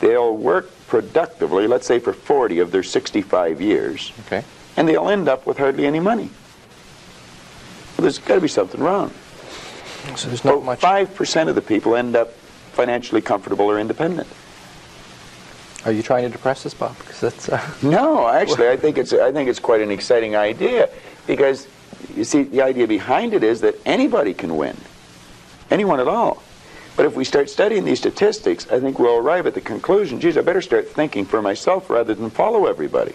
they'll 0.00 0.36
work 0.36 0.70
productively, 0.86 1.66
let's 1.66 1.86
say 1.86 1.98
for 1.98 2.12
40 2.12 2.58
of 2.60 2.70
their 2.72 2.82
65 2.82 3.60
years, 3.60 4.12
Okay. 4.26 4.44
and 4.76 4.88
they'll 4.88 5.08
end 5.08 5.28
up 5.28 5.46
with 5.46 5.58
hardly 5.58 5.86
any 5.86 6.00
money. 6.00 6.30
Well, 7.96 8.02
there's 8.02 8.18
got 8.18 8.34
to 8.36 8.40
be 8.40 8.48
something 8.48 8.80
wrong. 8.80 9.12
So 10.16 10.28
there's 10.28 10.44
not 10.44 10.54
About 10.54 10.64
much. 10.64 10.80
5% 10.80 11.48
of 11.48 11.54
the 11.54 11.62
people 11.62 11.96
end 11.96 12.14
up 12.16 12.32
financially 12.72 13.22
comfortable 13.22 13.66
or 13.70 13.78
independent. 13.78 14.28
Are 15.86 15.92
you 15.92 16.02
trying 16.02 16.24
to 16.24 16.30
depress 16.30 16.64
us, 16.66 16.74
Bob? 16.74 16.96
Because 16.98 17.20
that's. 17.20 17.48
Uh, 17.48 17.60
No, 17.82 18.26
actually, 18.28 18.68
I 18.68 18.76
think 18.76 18.98
it's 18.98 19.12
I 19.12 19.32
think 19.32 19.48
it's 19.50 19.60
quite 19.60 19.80
an 19.82 19.90
exciting 19.90 20.34
idea 20.34 20.88
because 21.26 21.66
you 22.16 22.24
see 22.24 22.42
the 22.42 22.62
idea 22.62 22.86
behind 22.86 23.34
it 23.34 23.42
is 23.44 23.60
that 23.60 23.74
anybody 23.84 24.32
can 24.34 24.56
win, 24.56 24.76
anyone 25.70 26.00
at 26.00 26.08
all. 26.08 26.42
But 26.96 27.06
if 27.06 27.16
we 27.16 27.24
start 27.24 27.50
studying 27.50 27.84
these 27.84 27.98
statistics, 27.98 28.70
I 28.70 28.78
think 28.78 28.98
we'll 28.98 29.16
arrive 29.16 29.46
at 29.46 29.54
the 29.54 29.60
conclusion, 29.60 30.20
geez, 30.20 30.36
I 30.36 30.42
better 30.42 30.62
start 30.62 30.88
thinking 30.88 31.24
for 31.24 31.42
myself 31.42 31.90
rather 31.90 32.14
than 32.14 32.30
follow 32.30 32.66
everybody. 32.66 33.14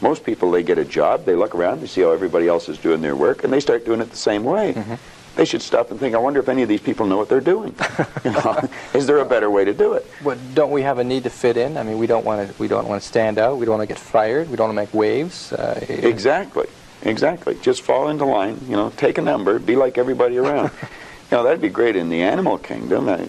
Most 0.00 0.24
people, 0.24 0.50
they 0.50 0.62
get 0.62 0.78
a 0.78 0.84
job, 0.84 1.24
they 1.24 1.34
look 1.34 1.54
around, 1.54 1.80
they 1.80 1.86
see 1.86 2.02
how 2.02 2.10
everybody 2.10 2.46
else 2.46 2.68
is 2.68 2.78
doing 2.78 3.00
their 3.00 3.16
work, 3.16 3.44
and 3.44 3.52
they 3.52 3.60
start 3.60 3.84
doing 3.84 4.00
it 4.00 4.10
the 4.10 4.16
same 4.16 4.44
way. 4.44 4.74
Mm-hmm. 4.74 4.94
They 5.36 5.44
should 5.44 5.62
stop 5.62 5.90
and 5.90 5.98
think, 5.98 6.14
I 6.14 6.18
wonder 6.18 6.40
if 6.40 6.48
any 6.48 6.62
of 6.62 6.68
these 6.68 6.80
people 6.80 7.06
know 7.06 7.16
what 7.16 7.28
they're 7.28 7.40
doing. 7.40 7.74
you 8.24 8.32
know, 8.32 8.60
is 8.92 9.06
there 9.06 9.18
a 9.18 9.24
better 9.24 9.50
way 9.50 9.64
to 9.64 9.72
do 9.72 9.92
it? 9.94 10.04
But 10.22 10.38
don't 10.54 10.70
we 10.70 10.82
have 10.82 10.98
a 10.98 11.04
need 11.04 11.24
to 11.24 11.30
fit 11.30 11.56
in? 11.56 11.76
I 11.76 11.84
mean, 11.84 11.98
we 11.98 12.08
don't 12.08 12.24
want 12.24 12.48
to. 12.48 12.60
We 12.60 12.66
don't 12.66 12.88
want 12.88 13.00
to 13.00 13.06
stand 13.08 13.38
out. 13.38 13.56
We 13.56 13.64
don't 13.64 13.78
want 13.78 13.88
to 13.88 13.94
get 13.94 14.00
fired. 14.00 14.50
We 14.50 14.56
don't 14.56 14.74
want 14.74 14.76
to 14.76 14.82
make 14.82 14.94
waves. 14.94 15.52
Uh, 15.52 15.84
Exactly. 15.88 16.66
Exactly. 17.02 17.56
Just 17.62 17.82
fall 17.82 18.08
into 18.08 18.24
line, 18.24 18.58
you 18.68 18.74
know, 18.74 18.90
take 18.90 19.18
a 19.18 19.22
number, 19.22 19.60
be 19.60 19.76
like 19.76 19.98
everybody 19.98 20.38
around. 20.38 20.72
you 21.30 21.36
know, 21.36 21.42
that'd 21.44 21.60
be 21.60 21.68
great 21.68 21.96
in 21.96 22.08
the 22.08 22.22
animal 22.22 22.58
kingdom. 22.58 23.08
I, 23.08 23.26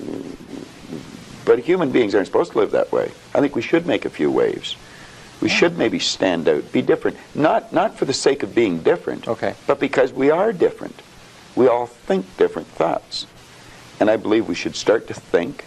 but 1.46 1.60
human 1.60 1.92
beings 1.92 2.14
aren't 2.16 2.28
supposed 2.28 2.52
to 2.54 2.60
live 2.60 2.72
that 2.72 2.92
way. 2.92 3.12
I 3.34 3.40
think 3.42 3.56
we 3.56 3.62
should 3.62 3.86
make 3.86 4.06
a 4.06 4.10
few 4.10 4.32
waves. 4.32 4.76
We 5.42 5.50
should 5.50 5.78
maybe 5.78 6.00
stand 6.00 6.48
out, 6.50 6.72
be 6.72 6.82
different. 6.82 7.18
Not 7.34 7.72
not 7.74 7.98
for 7.98 8.06
the 8.06 8.14
sake 8.14 8.44
of 8.44 8.54
being 8.54 8.80
different, 8.84 9.28
Okay. 9.28 9.56
but 9.68 9.80
because 9.80 10.12
we 10.14 10.30
are 10.30 10.52
different. 10.54 11.02
We 11.56 11.68
all 11.68 11.88
think 11.88 12.26
different 12.38 12.68
thoughts. 12.68 13.26
And 14.00 14.10
I 14.10 14.18
believe 14.18 14.48
we 14.48 14.56
should 14.56 14.76
start 14.76 15.08
to 15.08 15.14
think 15.14 15.66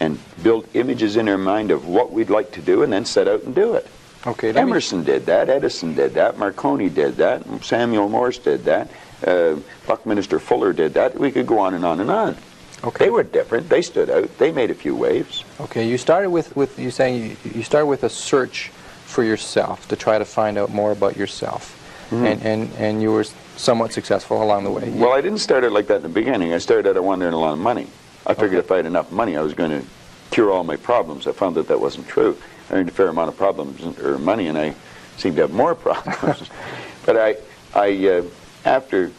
and 0.00 0.18
build 0.42 0.66
images 0.74 1.16
in 1.16 1.28
our 1.28 1.38
mind 1.38 1.70
of 1.72 1.86
what 1.86 2.12
we'd 2.12 2.30
like 2.30 2.52
to 2.52 2.62
do 2.62 2.82
and 2.82 2.92
then 2.92 3.04
set 3.04 3.26
out 3.28 3.42
and 3.42 3.54
do 3.54 3.74
it. 3.74 3.86
Okay. 4.26 4.52
let 4.52 4.64
me- 4.64 4.70
Emerson 4.70 5.04
did 5.04 5.26
that, 5.26 5.48
Edison 5.48 5.94
did 5.94 6.14
that, 6.14 6.38
Marconi 6.38 6.88
did 6.88 7.16
that, 7.16 7.42
Samuel 7.62 8.08
Morse 8.08 8.38
did 8.38 8.64
that, 8.64 8.88
uh, 9.26 9.56
Buckminster 9.86 10.38
Fuller 10.38 10.72
did 10.72 10.94
that. 10.94 11.18
We 11.18 11.30
could 11.30 11.46
go 11.46 11.58
on 11.58 11.74
and 11.74 11.84
on 11.84 12.00
and 12.00 12.10
on. 12.10 12.36
Okay. 12.84 13.06
They 13.06 13.10
were 13.10 13.24
different. 13.24 13.68
They 13.68 13.82
stood 13.82 14.08
out. 14.08 14.38
They 14.38 14.52
made 14.52 14.70
a 14.70 14.74
few 14.74 14.94
waves. 14.94 15.44
Okay, 15.60 15.88
you 15.88 15.98
started 15.98 16.30
with, 16.30 16.54
with 16.54 16.78
you 16.78 16.90
saying 16.92 17.36
you, 17.44 17.50
you 17.56 17.62
started 17.64 17.86
with 17.86 18.04
a 18.04 18.08
search 18.08 18.70
for 19.04 19.24
yourself 19.24 19.88
to 19.88 19.96
try 19.96 20.18
to 20.18 20.24
find 20.24 20.56
out 20.56 20.70
more 20.70 20.92
about 20.92 21.16
yourself, 21.16 21.74
and, 22.12 22.40
and 22.42 22.70
and 22.78 23.02
you 23.02 23.10
were 23.10 23.24
somewhat 23.56 23.92
successful 23.92 24.42
along 24.42 24.62
the 24.64 24.70
way. 24.70 24.90
Well, 24.90 25.12
I 25.12 25.20
didn't 25.20 25.38
start 25.38 25.64
it 25.64 25.70
like 25.72 25.86
that 25.88 25.96
in 25.96 26.02
the 26.02 26.08
beginning. 26.08 26.52
I 26.52 26.58
started 26.58 26.96
out 26.96 27.02
wanting 27.02 27.28
a 27.32 27.36
lot 27.38 27.54
of 27.54 27.58
money. 27.58 27.88
I 28.26 28.34
figured 28.34 28.52
Okay. 28.52 28.66
if 28.66 28.70
I 28.70 28.76
had 28.76 28.86
enough 28.86 29.10
money, 29.10 29.36
I 29.36 29.42
was 29.42 29.54
going 29.54 29.70
to 29.70 29.82
cure 30.30 30.52
all 30.52 30.62
my 30.62 30.76
problems. 30.76 31.26
I 31.26 31.32
found 31.32 31.56
that 31.56 31.66
that 31.68 31.80
wasn't 31.80 32.06
true. 32.06 32.36
I 32.70 32.74
earned 32.74 32.90
a 32.90 32.92
fair 32.92 33.08
amount 33.08 33.30
of 33.30 33.36
problems 33.36 33.82
or 34.00 34.18
money, 34.18 34.46
and 34.46 34.56
I 34.58 34.74
seemed 35.16 35.36
to 35.36 35.42
have 35.42 35.52
more 35.52 35.74
problems. 35.86 36.48
but 37.06 37.16
I, 37.16 37.36
I, 37.74 38.06
uh, 38.06 38.22
after, 38.64 39.10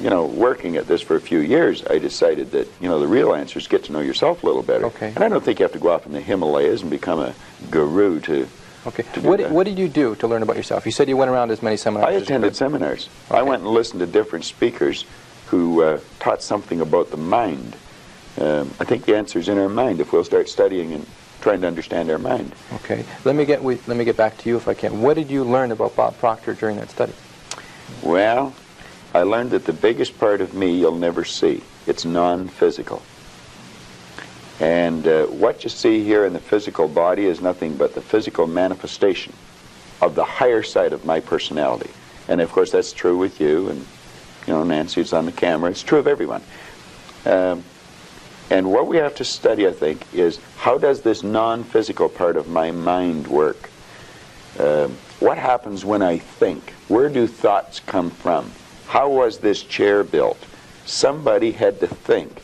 you 0.00 0.10
know, 0.10 0.26
working 0.26 0.76
at 0.76 0.86
this 0.86 1.00
for 1.00 1.16
a 1.16 1.20
few 1.20 1.38
years, 1.40 1.84
I 1.86 1.98
decided 1.98 2.50
that 2.52 2.68
you 2.80 2.88
know 2.88 3.00
the 3.00 3.06
real 3.06 3.34
answer 3.34 3.58
is 3.58 3.66
get 3.68 3.84
to 3.84 3.92
know 3.92 4.00
yourself 4.00 4.42
a 4.42 4.46
little 4.46 4.62
better. 4.62 4.86
Okay. 4.86 5.12
And 5.14 5.22
I 5.24 5.28
don't 5.28 5.44
think 5.44 5.58
you 5.58 5.64
have 5.64 5.72
to 5.72 5.78
go 5.78 5.90
off 5.90 6.06
in 6.06 6.12
the 6.12 6.20
Himalayas 6.20 6.82
and 6.82 6.90
become 6.90 7.18
a 7.20 7.34
guru 7.70 8.20
to. 8.20 8.48
Okay. 8.86 9.02
to 9.14 9.20
What, 9.22 9.40
that. 9.40 9.50
what 9.50 9.64
did 9.64 9.78
you 9.78 9.88
do 9.88 10.14
to 10.16 10.26
learn 10.26 10.42
about 10.42 10.56
yourself? 10.56 10.84
You 10.84 10.92
said 10.92 11.08
you 11.08 11.16
went 11.16 11.30
around 11.30 11.50
as 11.50 11.62
many 11.62 11.76
seminars. 11.78 12.06
I 12.06 12.12
as 12.12 12.20
you 12.20 12.24
attended 12.24 12.54
seminars. 12.54 13.08
I 13.30 13.42
went 13.42 13.62
and 13.62 13.70
listened 13.70 14.00
to 14.00 14.06
different 14.06 14.44
speakers 14.44 15.06
who 15.46 15.82
uh, 15.82 16.00
taught 16.20 16.42
something 16.42 16.80
about 16.80 17.10
the 17.10 17.16
mind. 17.16 17.76
Um, 18.38 18.70
I 18.80 18.84
think 18.84 19.04
the 19.06 19.16
answer 19.16 19.38
is 19.38 19.48
in 19.48 19.58
our 19.58 19.68
mind 19.68 20.00
if 20.00 20.12
we'll 20.12 20.24
start 20.24 20.48
studying 20.48 20.92
and 20.92 21.06
trying 21.40 21.60
to 21.60 21.66
understand 21.66 22.10
our 22.10 22.18
mind. 22.18 22.52
Okay. 22.74 23.04
Let 23.24 23.36
me 23.36 23.44
get 23.44 23.62
we, 23.62 23.78
let 23.86 23.96
me 23.96 24.04
get 24.04 24.16
back 24.16 24.36
to 24.38 24.48
you 24.48 24.56
if 24.56 24.66
I 24.66 24.74
can. 24.74 25.00
What 25.02 25.14
did 25.14 25.30
you 25.30 25.44
learn 25.44 25.70
about 25.72 25.94
Bob 25.94 26.18
Proctor 26.18 26.54
during 26.54 26.76
that 26.76 26.90
study? 26.90 27.12
Well, 28.02 28.54
I 29.14 29.22
learned 29.22 29.52
that 29.52 29.64
the 29.64 29.72
biggest 29.72 30.18
part 30.18 30.40
of 30.40 30.54
me 30.54 30.76
you'll 30.76 30.98
never 30.98 31.24
see. 31.24 31.62
It's 31.86 32.04
non-physical. 32.04 33.00
And 34.58 35.06
uh, 35.06 35.26
what 35.26 35.62
you 35.62 35.70
see 35.70 36.02
here 36.02 36.24
in 36.26 36.32
the 36.32 36.40
physical 36.40 36.88
body 36.88 37.26
is 37.26 37.40
nothing 37.40 37.76
but 37.76 37.94
the 37.94 38.00
physical 38.00 38.48
manifestation 38.48 39.32
of 40.02 40.16
the 40.16 40.24
higher 40.24 40.64
side 40.64 40.92
of 40.92 41.04
my 41.04 41.20
personality. 41.20 41.90
And 42.26 42.40
of 42.40 42.50
course, 42.50 42.72
that's 42.72 42.92
true 42.92 43.16
with 43.16 43.40
you, 43.40 43.68
and 43.68 43.86
you 44.46 44.52
know, 44.52 44.64
Nancy's 44.64 45.12
on 45.12 45.26
the 45.26 45.32
camera. 45.32 45.70
It's 45.70 45.82
true 45.82 45.98
of 45.98 46.08
everyone. 46.08 46.42
Um, 47.24 47.62
and 48.50 48.70
what 48.70 48.88
we 48.88 48.96
have 48.96 49.14
to 49.16 49.24
study, 49.24 49.66
I 49.66 49.72
think, 49.72 50.12
is 50.12 50.40
how 50.56 50.76
does 50.76 51.02
this 51.02 51.22
non-physical 51.22 52.08
part 52.08 52.36
of 52.36 52.48
my 52.48 52.72
mind 52.72 53.28
work? 53.28 53.70
Um, 54.58 54.96
what 55.20 55.38
happens 55.38 55.84
when 55.84 56.02
I 56.02 56.18
think? 56.18 56.72
Where 56.88 57.08
do 57.08 57.26
thoughts 57.26 57.80
come 57.80 58.10
from? 58.10 58.50
How 58.86 59.08
was 59.08 59.38
this 59.38 59.62
chair 59.62 60.04
built? 60.04 60.38
Somebody 60.84 61.52
had 61.52 61.80
to 61.80 61.86
think. 61.86 62.40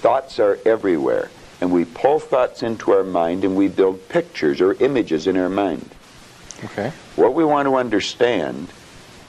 Thoughts 0.00 0.38
are 0.38 0.58
everywhere. 0.64 1.30
And 1.60 1.72
we 1.72 1.84
pull 1.84 2.20
thoughts 2.20 2.62
into 2.62 2.92
our 2.92 3.04
mind 3.04 3.44
and 3.44 3.56
we 3.56 3.68
build 3.68 4.08
pictures 4.08 4.60
or 4.60 4.74
images 4.74 5.26
in 5.26 5.36
our 5.36 5.48
mind. 5.48 5.88
Okay. 6.64 6.92
What 7.16 7.34
we 7.34 7.44
want 7.44 7.66
to 7.66 7.76
understand 7.76 8.68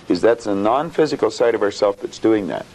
is 0.08 0.22
that's 0.22 0.48
a 0.48 0.56
non-physical 0.56 1.32
side 1.32 1.56
of 1.56 1.62
ourself 1.62 2.00
that's 2.00 2.20
doing 2.20 2.48
that. 2.48 2.66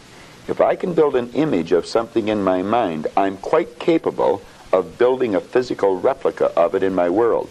If 0.47 0.61
I 0.61 0.75
can 0.75 0.93
build 0.93 1.15
an 1.15 1.31
image 1.33 1.71
of 1.71 1.85
something 1.85 2.27
in 2.27 2.43
my 2.43 2.61
mind, 2.61 3.07
I'm 3.17 3.37
quite 3.37 3.79
capable 3.79 4.41
of 4.71 4.97
building 4.97 5.35
a 5.35 5.41
physical 5.41 5.99
replica 5.99 6.51
of 6.57 6.75
it 6.75 6.83
in 6.83 6.93
my 6.93 7.09
world. 7.09 7.49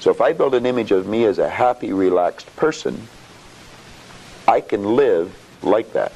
So 0.00 0.10
if 0.10 0.20
I 0.20 0.32
build 0.32 0.54
an 0.54 0.66
image 0.66 0.90
of 0.90 1.06
me 1.06 1.24
as 1.24 1.38
a 1.38 1.48
happy, 1.48 1.92
relaxed 1.92 2.54
person, 2.56 3.08
I 4.52 4.60
can 4.60 4.96
live 4.96 5.34
like 5.62 5.94
that. 5.94 6.12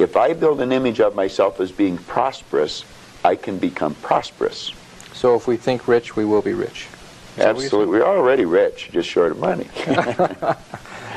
If 0.00 0.16
I 0.16 0.32
build 0.32 0.60
an 0.60 0.72
image 0.72 0.98
of 1.00 1.14
myself 1.14 1.60
as 1.60 1.70
being 1.70 1.96
prosperous, 1.96 2.84
I 3.24 3.36
can 3.36 3.58
become 3.58 3.94
prosperous. 3.94 4.72
So 5.12 5.36
if 5.36 5.46
we 5.46 5.56
think 5.56 5.86
rich, 5.86 6.16
we 6.16 6.24
will 6.24 6.42
be 6.42 6.54
rich. 6.54 6.88
Is 6.88 7.36
that 7.36 7.54
what 7.54 7.60
you're 7.60 7.64
Absolutely. 7.66 7.98
We're 7.98 8.06
already 8.06 8.44
rich, 8.46 8.90
just 8.92 9.08
short 9.08 9.30
of 9.30 9.38
money. 9.38 9.68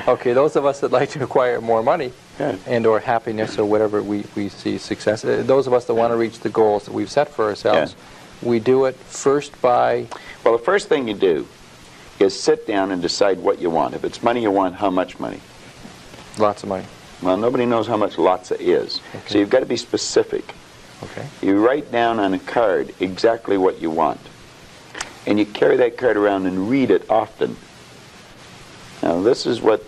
Okay. 0.08 0.34
Those 0.34 0.56
of 0.56 0.66
us 0.66 0.80
that 0.80 0.92
like 0.92 1.10
to 1.12 1.24
acquire 1.24 1.62
more 1.62 1.84
money 1.84 2.12
Yeah. 2.40 2.56
and 2.66 2.88
or 2.88 3.00
happiness 3.00 3.60
or 3.60 3.66
whatever 3.66 4.02
we, 4.02 4.26
we 4.36 4.50
see 4.50 4.80
success, 4.80 5.24
uh, 5.24 5.44
those 5.46 5.68
of 5.68 5.74
us 5.74 5.86
that 5.86 5.94
want 5.94 6.12
to 6.12 6.18
reach 6.18 6.40
the 6.40 6.50
goals 6.50 6.86
that 6.86 6.94
we've 6.94 7.12
set 7.12 7.30
for 7.30 7.46
ourselves, 7.46 7.96
we 8.42 8.60
do 8.60 8.86
it 8.86 8.96
first 8.96 9.62
by 9.62 10.08
Well, 10.44 10.58
the 10.58 10.64
first 10.64 10.90
thing 10.90 11.08
you 11.08 11.14
do 11.14 11.48
is 12.20 12.40
sit 12.40 12.66
down 12.66 12.90
and 12.92 13.00
decide 13.00 13.38
what 13.40 13.62
you 13.62 13.70
want. 13.70 13.94
If 13.94 14.04
it's 14.04 14.24
money 14.24 14.42
you 14.42 14.50
want, 14.50 14.74
how 14.76 14.90
much 14.90 15.20
money? 15.20 15.40
Lots 16.38 16.64
of 16.64 16.70
money. 16.70 16.86
Well, 17.22 17.38
nobody 17.38 17.66
knows 17.66 17.88
how 17.88 17.98
much 17.98 18.18
lots 18.18 18.52
is. 18.52 19.00
Okay. 19.16 19.22
So 19.28 19.38
you've 19.38 19.50
got 19.50 19.60
to 19.60 19.66
be 19.66 19.78
specific. 19.78 20.56
Okay. 21.04 21.28
You 21.42 21.66
write 21.66 21.92
down 21.92 22.20
on 22.20 22.34
a 22.34 22.40
card 22.40 22.94
exactly 23.00 23.58
what 23.58 23.82
you 23.82 23.90
want. 23.90 24.20
And 25.28 25.38
you 25.38 25.46
carry 25.46 25.78
that 25.78 25.98
card 25.98 26.18
around 26.18 26.48
and 26.48 26.70
read 26.70 26.90
it 26.90 27.10
often. 27.10 27.56
Now, 29.04 29.22
this 29.22 29.46
is 29.46 29.62
what 29.62 29.84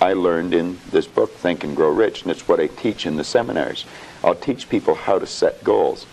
I 0.00 0.14
learned 0.14 0.54
in 0.54 0.78
this 0.90 1.06
book, 1.06 1.32
Think 1.32 1.64
and 1.64 1.76
Grow 1.76 1.90
Rich, 1.90 2.22
and 2.22 2.30
it's 2.30 2.48
what 2.48 2.60
I 2.60 2.66
teach 2.66 3.06
in 3.06 3.16
the 3.16 3.24
seminars. 3.24 3.84
I'll 4.24 4.34
teach 4.34 4.68
people 4.68 4.94
how 4.94 5.18
to 5.18 5.26
set 5.26 5.62
goals. 5.62 6.06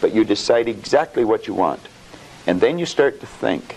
But 0.00 0.14
you 0.14 0.24
decide 0.24 0.68
exactly 0.68 1.24
what 1.24 1.46
you 1.46 1.54
want. 1.54 1.80
And 2.46 2.60
then 2.60 2.78
you 2.78 2.86
start 2.86 3.20
to 3.20 3.26
think. 3.26 3.76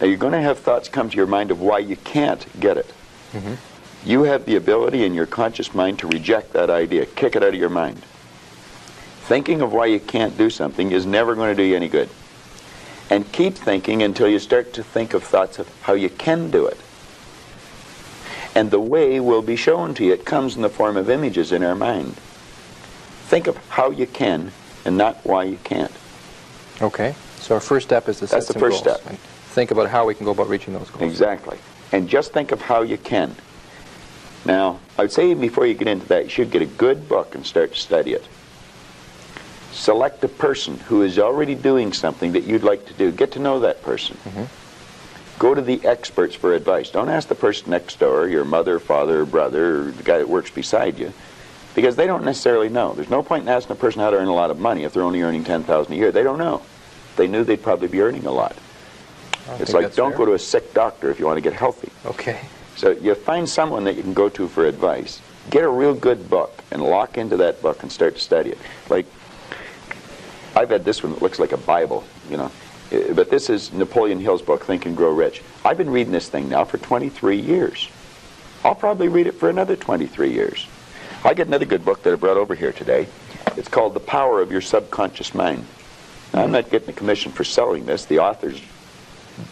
Now, 0.00 0.06
you're 0.06 0.18
going 0.18 0.32
to 0.32 0.40
have 0.40 0.58
thoughts 0.58 0.88
come 0.88 1.08
to 1.10 1.16
your 1.16 1.26
mind 1.26 1.50
of 1.50 1.60
why 1.60 1.78
you 1.78 1.96
can't 1.96 2.46
get 2.60 2.76
it. 2.76 2.92
Mm-hmm. 3.32 3.54
You 4.06 4.22
have 4.22 4.44
the 4.44 4.54
ability 4.54 5.04
in 5.04 5.14
your 5.14 5.26
conscious 5.26 5.74
mind 5.74 5.98
to 5.98 6.06
reject 6.06 6.52
that 6.52 6.70
idea, 6.70 7.06
kick 7.06 7.34
it 7.34 7.42
out 7.42 7.48
of 7.48 7.56
your 7.56 7.68
mind. 7.68 8.00
Thinking 9.22 9.60
of 9.60 9.72
why 9.72 9.86
you 9.86 9.98
can't 9.98 10.38
do 10.38 10.48
something 10.48 10.92
is 10.92 11.04
never 11.04 11.34
going 11.34 11.50
to 11.50 11.60
do 11.60 11.66
you 11.66 11.74
any 11.74 11.88
good. 11.88 12.08
And 13.10 13.30
keep 13.32 13.54
thinking 13.54 14.04
until 14.04 14.28
you 14.28 14.38
start 14.38 14.72
to 14.74 14.84
think 14.84 15.12
of 15.12 15.24
thoughts 15.24 15.58
of 15.58 15.68
how 15.82 15.94
you 15.94 16.08
can 16.08 16.52
do 16.52 16.66
it. 16.66 16.78
And 18.54 18.70
the 18.70 18.78
way 18.78 19.18
will 19.18 19.42
be 19.42 19.56
shown 19.56 19.92
to 19.94 20.04
you. 20.04 20.12
It 20.12 20.24
comes 20.24 20.54
in 20.54 20.62
the 20.62 20.68
form 20.68 20.96
of 20.96 21.10
images 21.10 21.50
in 21.50 21.64
our 21.64 21.74
mind. 21.74 22.14
Think 23.26 23.48
of 23.48 23.56
how 23.68 23.90
you 23.90 24.06
can 24.06 24.52
and 24.84 24.96
not 24.96 25.16
why 25.24 25.42
you 25.42 25.58
can't. 25.64 25.92
Okay. 26.80 27.16
So 27.38 27.56
our 27.56 27.60
first 27.60 27.88
step 27.88 28.08
is 28.08 28.20
to 28.20 28.28
set 28.28 28.36
That's 28.36 28.46
the 28.46 28.60
first 28.60 28.84
goals 28.84 29.00
step. 29.00 29.18
think 29.50 29.72
about 29.72 29.88
how 29.88 30.06
we 30.06 30.14
can 30.14 30.24
go 30.24 30.30
about 30.30 30.48
reaching 30.48 30.74
those 30.74 30.90
goals. 30.90 31.02
Exactly. 31.02 31.58
And 31.90 32.08
just 32.08 32.32
think 32.32 32.52
of 32.52 32.62
how 32.62 32.82
you 32.82 32.98
can. 32.98 33.34
Now, 34.46 34.80
I 34.96 35.02
would 35.02 35.12
say 35.12 35.34
before 35.34 35.66
you 35.66 35.74
get 35.74 35.88
into 35.88 36.06
that, 36.08 36.24
you 36.24 36.30
should 36.30 36.50
get 36.50 36.62
a 36.62 36.66
good 36.66 37.08
book 37.08 37.34
and 37.34 37.44
start 37.44 37.72
to 37.74 37.78
study 37.78 38.12
it. 38.12 38.24
Select 39.72 40.24
a 40.24 40.28
person 40.28 40.78
who 40.78 41.02
is 41.02 41.18
already 41.18 41.54
doing 41.54 41.92
something 41.92 42.32
that 42.32 42.44
you'd 42.44 42.62
like 42.62 42.86
to 42.86 42.94
do. 42.94 43.12
Get 43.12 43.32
to 43.32 43.38
know 43.38 43.60
that 43.60 43.82
person. 43.82 44.16
Go 45.38 45.54
to 45.54 45.60
the 45.60 45.84
experts 45.84 46.34
for 46.34 46.54
advice. 46.54 46.90
Don't 46.90 47.10
ask 47.10 47.28
the 47.28 47.34
person 47.34 47.70
next 47.70 47.98
door, 47.98 48.26
your 48.26 48.44
mother, 48.44 48.78
father, 48.78 49.26
brother, 49.26 49.80
or 49.80 49.90
the 49.90 50.02
guy 50.02 50.18
that 50.18 50.28
works 50.28 50.50
beside 50.50 50.98
you, 50.98 51.12
because 51.74 51.94
they 51.96 52.06
don't 52.06 52.24
necessarily 52.24 52.70
know. 52.70 52.94
There's 52.94 53.10
no 53.10 53.22
point 53.22 53.42
in 53.42 53.48
asking 53.50 53.72
a 53.72 53.78
person 53.78 54.00
how 54.00 54.10
to 54.10 54.16
earn 54.16 54.28
a 54.28 54.34
lot 54.34 54.50
of 54.50 54.58
money 54.58 54.84
if 54.84 54.94
they're 54.94 55.02
only 55.02 55.20
earning 55.20 55.44
10000 55.44 55.92
a 55.92 55.96
year. 55.96 56.10
They 56.10 56.22
don't 56.22 56.38
know. 56.38 56.62
They 57.16 57.26
knew 57.26 57.44
they'd 57.44 57.62
probably 57.62 57.88
be 57.88 58.00
earning 58.00 58.24
a 58.24 58.32
lot. 58.32 58.56
It's 59.58 59.74
like 59.74 59.94
don't 59.94 60.12
fair. 60.12 60.18
go 60.18 60.24
to 60.24 60.32
a 60.32 60.38
sick 60.38 60.72
doctor 60.72 61.10
if 61.10 61.20
you 61.20 61.26
want 61.26 61.36
to 61.36 61.42
get 61.42 61.52
healthy. 61.52 61.90
Okay. 62.06 62.40
So 62.76 62.90
you 62.90 63.14
find 63.14 63.48
someone 63.48 63.84
that 63.84 63.96
you 63.96 64.02
can 64.02 64.14
go 64.14 64.28
to 64.28 64.48
for 64.48 64.66
advice. 64.66 65.20
Get 65.50 65.64
a 65.64 65.68
real 65.68 65.94
good 65.94 66.28
book 66.28 66.62
and 66.70 66.82
lock 66.82 67.16
into 67.16 67.36
that 67.38 67.62
book 67.62 67.82
and 67.82 67.90
start 67.90 68.16
to 68.16 68.20
study 68.20 68.50
it. 68.50 68.58
Like 68.90 69.06
I've 70.54 70.70
had 70.70 70.84
this 70.84 71.02
one 71.02 71.12
that 71.12 71.22
looks 71.22 71.38
like 71.38 71.52
a 71.52 71.56
Bible, 71.56 72.04
you 72.30 72.36
know. 72.36 72.50
Uh, 72.92 73.14
But 73.14 73.30
this 73.30 73.50
is 73.50 73.72
Napoleon 73.72 74.20
Hill's 74.20 74.42
book, 74.42 74.64
Think 74.64 74.86
and 74.86 74.96
Grow 74.96 75.10
Rich. 75.10 75.42
I've 75.64 75.78
been 75.78 75.90
reading 75.90 76.12
this 76.12 76.28
thing 76.28 76.48
now 76.48 76.64
for 76.64 76.78
23 76.78 77.38
years. 77.38 77.88
I'll 78.64 78.74
probably 78.74 79.08
read 79.08 79.26
it 79.26 79.34
for 79.34 79.48
another 79.48 79.76
23 79.76 80.32
years. 80.32 80.66
I 81.24 81.34
get 81.34 81.46
another 81.46 81.64
good 81.64 81.84
book 81.84 82.02
that 82.02 82.12
I 82.12 82.16
brought 82.16 82.36
over 82.36 82.54
here 82.54 82.72
today. 82.72 83.06
It's 83.56 83.68
called 83.68 83.94
The 83.94 84.00
Power 84.00 84.40
of 84.40 84.52
Your 84.52 84.60
Subconscious 84.60 85.34
Mind. 85.34 85.64
Now, 86.32 86.42
I'm 86.42 86.50
not 86.52 86.70
getting 86.70 86.90
a 86.90 86.92
commission 86.92 87.32
for 87.32 87.44
selling 87.44 87.86
this. 87.86 88.04
The 88.04 88.18
author's 88.18 88.60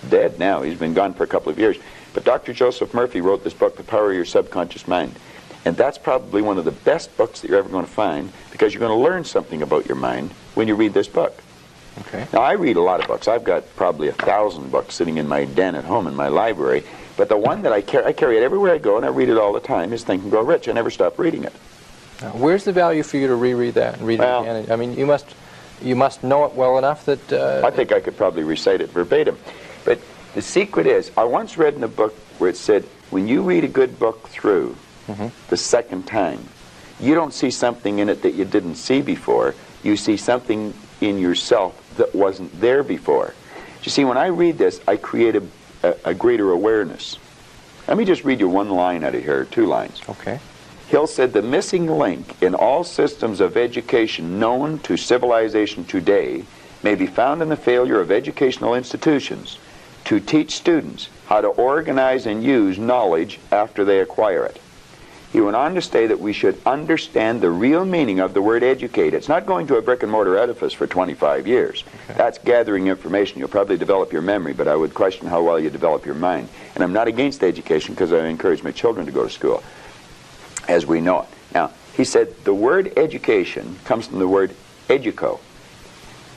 dead 0.09 0.39
now. 0.39 0.63
He's 0.63 0.79
been 0.79 0.95
gone 0.95 1.15
for 1.15 1.25
a 1.25 1.27
couple 1.27 1.51
of 1.51 1.59
years. 1.59 1.77
But 2.15 2.25
Dr. 2.25 2.53
Joseph 2.53 2.95
Murphy 2.95 3.21
wrote 3.21 3.45
this 3.45 3.53
book, 3.53 3.77
The 3.77 3.83
Power 3.83 4.11
of 4.11 4.17
Your 4.17 4.25
Subconscious 4.25 4.87
Mind. 4.87 5.15
And 5.65 5.77
that's 5.77 5.99
probably 5.99 6.43
one 6.43 6.59
of 6.59 6.65
the 6.65 6.71
best 6.73 7.15
books 7.17 7.41
that 7.41 7.51
you're 7.51 7.59
ever 7.59 7.69
going 7.69 7.85
to 7.85 7.91
find 7.91 8.33
because 8.53 8.73
you're 8.73 8.81
going 8.81 8.97
to 8.97 9.03
learn 9.03 9.25
something 9.25 9.63
about 9.63 9.87
your 9.87 9.97
mind 9.97 10.31
when 10.55 10.69
you 10.69 10.75
read 10.77 10.95
this 10.95 11.09
book. 11.09 11.37
Okay. 12.01 12.27
Now, 12.33 12.41
I 12.43 12.53
read 12.53 12.77
a 12.77 12.81
lot 12.81 13.01
of 13.01 13.07
books. 13.07 13.29
I've 13.29 13.45
got 13.45 13.65
probably 13.77 14.09
a 14.09 14.13
thousand 14.13 14.71
books 14.71 14.95
sitting 14.95 15.17
in 15.17 15.27
my 15.27 15.45
den 15.45 15.75
at 15.75 15.85
home 15.85 16.07
in 16.07 16.15
my 16.15 16.29
library. 16.29 16.85
But 17.17 17.29
the 17.29 17.37
one 17.37 17.63
that 17.63 17.73
I 17.73 17.81
carry, 17.81 18.05
I 18.05 18.13
carry 18.13 18.37
it 18.37 18.43
everywhere 18.43 18.75
I 18.75 18.79
go, 18.79 18.97
and 18.97 19.07
I 19.07 19.09
read 19.09 19.29
it 19.29 19.39
all 19.39 19.53
the 19.53 19.61
time, 19.61 19.93
is 19.93 20.03
Think 20.05 20.23
and 20.23 20.31
Grow 20.31 20.43
Rich. 20.43 20.69
I 20.69 20.73
never 20.73 20.91
stop 20.91 21.19
reading 21.19 21.45
it. 21.45 21.53
Now, 22.21 22.31
where's 22.31 22.65
the 22.65 22.73
value 22.73 23.03
for 23.03 23.17
you 23.17 23.29
to 23.29 23.37
reread 23.37 23.75
that 23.75 23.99
and 23.99 24.07
read 24.07 24.19
Well- 24.19 24.45
it 24.45 24.65
again? 24.65 24.73
I 24.73 24.77
mean, 24.77 24.97
you 24.97 25.07
must 25.07 25.27
you 25.83 25.97
must 25.97 26.23
know 26.23 26.45
it 26.45 26.55
well 26.55 26.79
enough 26.79 27.05
that 27.07 27.33
uh, 27.33 27.63
I 27.65 27.71
think 27.71 27.93
I 27.93 28.01
could 28.01 28.17
probably 28.17 28.45
recite 28.45 28.81
it 28.81 28.91
verbatim. 28.91 29.37
The 30.35 30.43
secret 30.43 30.87
is, 30.87 31.13
I 31.17 31.25
once 31.25 31.57
read 31.57 31.75
in 31.75 31.85
a 31.85 31.89
book 31.89 32.15
where 32.39 32.51
it 32.51 32.57
said, 32.57 32.85
when 33.11 33.29
you 33.29 33.43
read 33.43 33.63
a 33.63 33.69
good 33.69 33.99
book 34.01 34.29
through 34.29 34.77
mm-hmm. 35.07 35.29
the 35.49 35.57
second 35.57 36.07
time, 36.09 36.41
you 36.99 37.15
don't 37.15 37.33
see 37.33 37.51
something 37.51 38.01
in 38.01 38.09
it 38.09 38.23
that 38.23 38.35
you 38.35 38.45
didn't 38.45 38.75
see 38.75 39.01
before. 39.01 39.55
You 39.85 39.97
see 39.97 40.17
something 40.17 40.75
in 41.01 41.19
yourself 41.19 41.95
that 41.97 42.15
wasn't 42.15 42.61
there 42.61 42.83
before. 42.83 43.35
You 43.85 43.91
see, 43.91 44.05
when 44.05 44.19
I 44.19 44.27
read 44.27 44.59
this, 44.59 44.81
I 44.89 44.97
create 44.97 45.37
a, 45.37 45.43
a, 45.83 45.95
a 46.07 46.15
greater 46.15 46.51
awareness. 46.51 47.19
Let 47.87 47.97
me 47.97 48.05
just 48.05 48.25
read 48.25 48.41
you 48.41 48.49
one 48.49 48.71
line 48.71 49.05
out 49.05 49.15
of 49.15 49.23
here, 49.23 49.45
two 49.45 49.67
lines. 49.67 50.01
okay. 50.09 50.41
Hill 50.89 51.07
said 51.07 51.33
the 51.33 51.43
missing 51.43 51.87
link 51.87 52.43
in 52.43 52.55
all 52.55 52.85
systems 52.85 53.41
of 53.41 53.57
education 53.57 54.39
known 54.39 54.79
to 54.81 54.97
civilization 54.97 55.85
today 55.85 56.45
may 56.83 56.95
be 56.95 57.07
found 57.07 57.41
in 57.41 57.49
the 57.49 57.57
failure 57.57 58.01
of 58.01 58.11
educational 58.11 58.75
institutions 58.75 59.59
to 60.05 60.21
teach 60.21 60.55
students 60.57 61.09
how 61.27 61.41
to 61.41 61.49
organize 61.49 62.27
and 62.27 62.45
use 62.45 62.79
knowledge 62.79 63.39
after 63.51 63.85
they 63.85 64.01
acquire 64.01 64.45
it. 64.45 64.61
He 65.33 65.41
went 65.41 65.57
on 65.57 65.75
to 65.75 65.83
say 65.83 66.07
that 66.07 66.21
we 66.21 66.33
should 66.33 66.61
understand 66.65 67.41
the 67.41 67.51
real 67.51 67.85
meaning 67.85 68.21
of 68.21 68.35
the 68.35 68.43
word 68.43 68.63
educate. 68.63 69.15
It's 69.15 69.29
not 69.29 69.47
going 69.47 69.67
to 69.67 69.77
a 69.77 69.83
brick 69.83 70.05
and 70.05 70.13
mortar 70.13 70.39
edifice 70.39 70.73
for 70.73 70.87
25 70.87 71.49
years. 71.49 71.83
That's 72.07 72.39
gathering 72.39 72.87
information. 72.87 73.41
You'll 73.41 73.49
probably 73.49 73.77
develop 73.77 74.13
your 74.13 74.23
memory, 74.23 74.53
but 74.53 74.69
I 74.69 74.77
would 74.77 74.95
question 74.95 75.27
how 75.27 75.43
well 75.43 75.59
you 75.59 75.71
develop 75.71 76.07
your 76.07 76.15
mind. 76.15 76.49
And 76.77 76.85
I'm 76.85 76.93
not 76.93 77.09
against 77.09 77.43
education 77.43 77.95
because 77.95 78.13
I 78.13 78.27
encourage 78.27 78.63
my 78.63 78.71
children 78.71 79.07
to 79.07 79.13
go 79.13 79.25
to 79.25 79.31
school 79.31 79.65
as 80.69 80.87
we 80.87 81.01
know 81.01 81.23
it. 81.23 81.29
Now, 81.53 81.73
he 81.97 82.05
said 82.05 82.45
the 82.45 82.55
word 82.55 82.93
education 82.97 83.77
comes 83.85 84.07
from 84.07 84.21
the 84.21 84.29
word 84.29 84.55
educo. 84.89 85.41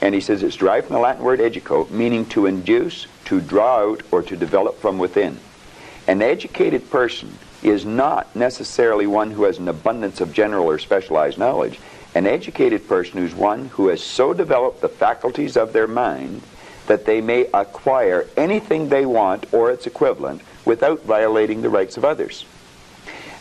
And 0.02 0.16
he 0.16 0.22
says 0.22 0.42
it's 0.42 0.56
derived 0.56 0.88
from 0.88 0.96
the 0.96 1.02
Latin 1.02 1.24
word 1.24 1.40
educo, 1.40 1.88
meaning 1.92 2.26
to 2.30 2.48
induce, 2.48 3.06
to 3.28 3.42
draw 3.42 3.92
out, 3.92 4.02
or 4.12 4.22
to 4.22 4.38
develop 4.38 4.80
from 4.80 4.98
within. 4.98 5.38
An 6.08 6.22
educated 6.22 6.90
person 6.90 7.38
is 7.62 7.84
not 7.84 8.34
necessarily 8.38 9.06
one 9.06 9.32
who 9.32 9.44
has 9.44 9.58
an 9.58 9.68
abundance 9.68 10.22
of 10.22 10.32
general 10.32 10.66
or 10.66 10.80
specialized 10.80 11.38
knowledge. 11.38 11.78
An 12.16 12.26
educated 12.26 12.88
person 12.88 13.20
is 13.20 13.36
one 13.36 13.66
who 13.66 13.90
has 13.90 14.02
so 14.02 14.34
developed 14.34 14.80
the 14.80 14.88
faculties 14.88 15.58
of 15.58 15.74
their 15.74 15.88
mind 15.88 16.42
that 16.88 17.06
they 17.06 17.20
may 17.20 17.50
acquire 17.54 18.26
anything 18.38 18.88
they 18.88 19.06
want 19.06 19.46
or 19.54 19.72
its 19.72 19.86
equivalent 19.86 20.42
without 20.64 21.04
violating 21.04 21.62
the 21.62 21.70
rights 21.70 21.98
of 21.98 22.06
others. 22.06 22.46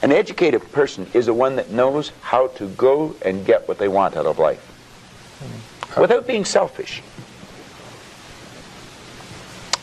An 0.02 0.10
educated 0.10 0.72
person 0.72 1.06
is 1.14 1.26
the 1.26 1.34
one 1.34 1.54
that 1.56 1.70
knows 1.70 2.10
how 2.22 2.48
to 2.48 2.66
go 2.70 3.14
and 3.24 3.46
get 3.46 3.68
what 3.68 3.78
they 3.78 3.88
want 3.88 4.16
out 4.16 4.26
of 4.26 4.40
life 4.40 4.64
hmm. 5.38 6.00
without 6.00 6.26
being 6.26 6.44
selfish. 6.44 7.02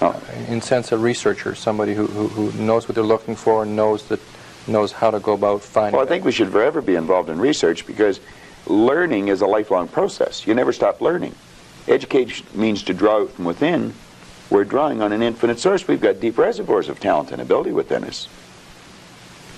Oh, 0.03 0.21
In 0.49 0.61
sense, 0.61 0.91
a 0.91 0.97
researcher, 0.97 1.55
somebody 1.55 1.93
who, 1.93 2.07
who, 2.07 2.27
who 2.27 2.61
knows 2.61 2.87
what 2.87 2.95
they're 2.95 3.03
looking 3.03 3.35
for 3.37 3.63
and 3.63 3.75
knows 3.75 4.07
that 4.09 4.19
knows 4.67 4.91
how 4.91 5.11
to 5.11 5.19
go 5.19 5.33
about 5.33 5.61
finding. 5.61 5.93
well, 5.93 6.01
I 6.01 6.05
it. 6.05 6.09
think 6.09 6.25
we 6.25 6.31
should 6.33 6.51
forever 6.51 6.81
be 6.81 6.95
involved 6.95 7.29
in 7.29 7.39
research 7.39 7.85
because 7.87 8.19
learning 8.67 9.29
is 9.29 9.41
a 9.41 9.45
lifelong 9.47 9.87
process. 9.87 10.45
You 10.45 10.53
never 10.55 10.73
stop 10.73 10.99
learning. 11.01 11.35
Education 11.87 12.45
means 12.53 12.83
to 12.83 12.93
draw 12.93 13.25
from 13.27 13.45
within. 13.45 13.93
We're 14.49 14.63
drawing 14.65 15.01
on 15.01 15.11
an 15.13 15.21
infinite 15.21 15.59
source. 15.59 15.87
We've 15.87 16.01
got 16.01 16.19
deep 16.19 16.37
reservoirs 16.37 16.89
of 16.89 16.99
talent 16.99 17.31
and 17.31 17.41
ability 17.41 17.71
within 17.71 18.03
us. 18.03 18.27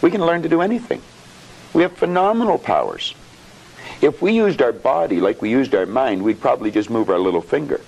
We 0.01 0.11
can 0.11 0.21
learn 0.21 0.41
to 0.43 0.49
do 0.49 0.61
anything. 0.61 1.01
We 1.73 1.81
have 1.81 1.93
phenomenal 1.93 2.57
powers. 2.57 3.13
If 4.01 4.21
we 4.21 4.33
used 4.33 4.61
our 4.61 4.71
body 4.71 5.19
like 5.19 5.41
we 5.41 5.49
used 5.49 5.73
our 5.75 5.85
mind, 5.85 6.23
we'd 6.23 6.39
probably 6.39 6.71
just 6.71 6.89
move 6.89 7.09
our 7.09 7.19
little 7.19 7.41
finger. 7.41 7.81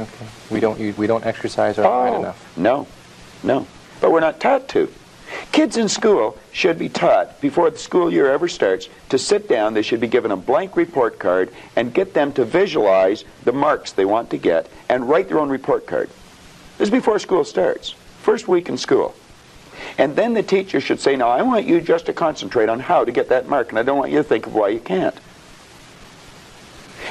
Okay. 0.00 0.26
We 0.50 0.60
don't 0.60 0.78
u- 0.80 0.94
we 0.96 1.06
don't 1.06 1.24
exercise 1.24 1.78
our 1.78 2.04
mind 2.04 2.14
oh, 2.14 2.18
enough. 2.20 2.56
No, 2.56 2.86
no. 3.42 3.66
But 4.00 4.10
we're 4.10 4.20
not 4.20 4.40
taught 4.40 4.68
to. 4.70 4.92
Kids 5.52 5.76
in 5.76 5.88
school 5.88 6.38
should 6.52 6.78
be 6.78 6.88
taught 6.88 7.40
before 7.40 7.70
the 7.70 7.78
school 7.78 8.12
year 8.12 8.30
ever 8.30 8.48
starts 8.48 8.88
to 9.08 9.18
sit 9.18 9.48
down. 9.48 9.74
They 9.74 9.82
should 9.82 10.00
be 10.00 10.06
given 10.06 10.30
a 10.30 10.36
blank 10.36 10.76
report 10.76 11.18
card 11.18 11.50
and 11.76 11.92
get 11.92 12.14
them 12.14 12.32
to 12.34 12.44
visualize 12.44 13.24
the 13.44 13.52
marks 13.52 13.92
they 13.92 14.04
want 14.04 14.30
to 14.30 14.38
get 14.38 14.68
and 14.88 15.08
write 15.08 15.28
their 15.28 15.38
own 15.38 15.48
report 15.48 15.86
card. 15.86 16.08
This 16.78 16.88
is 16.88 16.90
before 16.90 17.18
school 17.18 17.44
starts, 17.44 17.90
first 18.20 18.48
week 18.48 18.68
in 18.68 18.76
school. 18.76 19.14
And 19.98 20.16
then 20.16 20.34
the 20.34 20.42
teacher 20.42 20.80
should 20.80 21.00
say, 21.00 21.16
Now, 21.16 21.28
I 21.28 21.42
want 21.42 21.66
you 21.66 21.80
just 21.80 22.06
to 22.06 22.12
concentrate 22.12 22.68
on 22.68 22.80
how 22.80 23.04
to 23.04 23.12
get 23.12 23.28
that 23.28 23.48
mark, 23.48 23.70
and 23.70 23.78
I 23.78 23.82
don't 23.82 23.98
want 23.98 24.10
you 24.10 24.18
to 24.18 24.24
think 24.24 24.46
of 24.46 24.54
why 24.54 24.68
you 24.68 24.80
can't. 24.80 25.14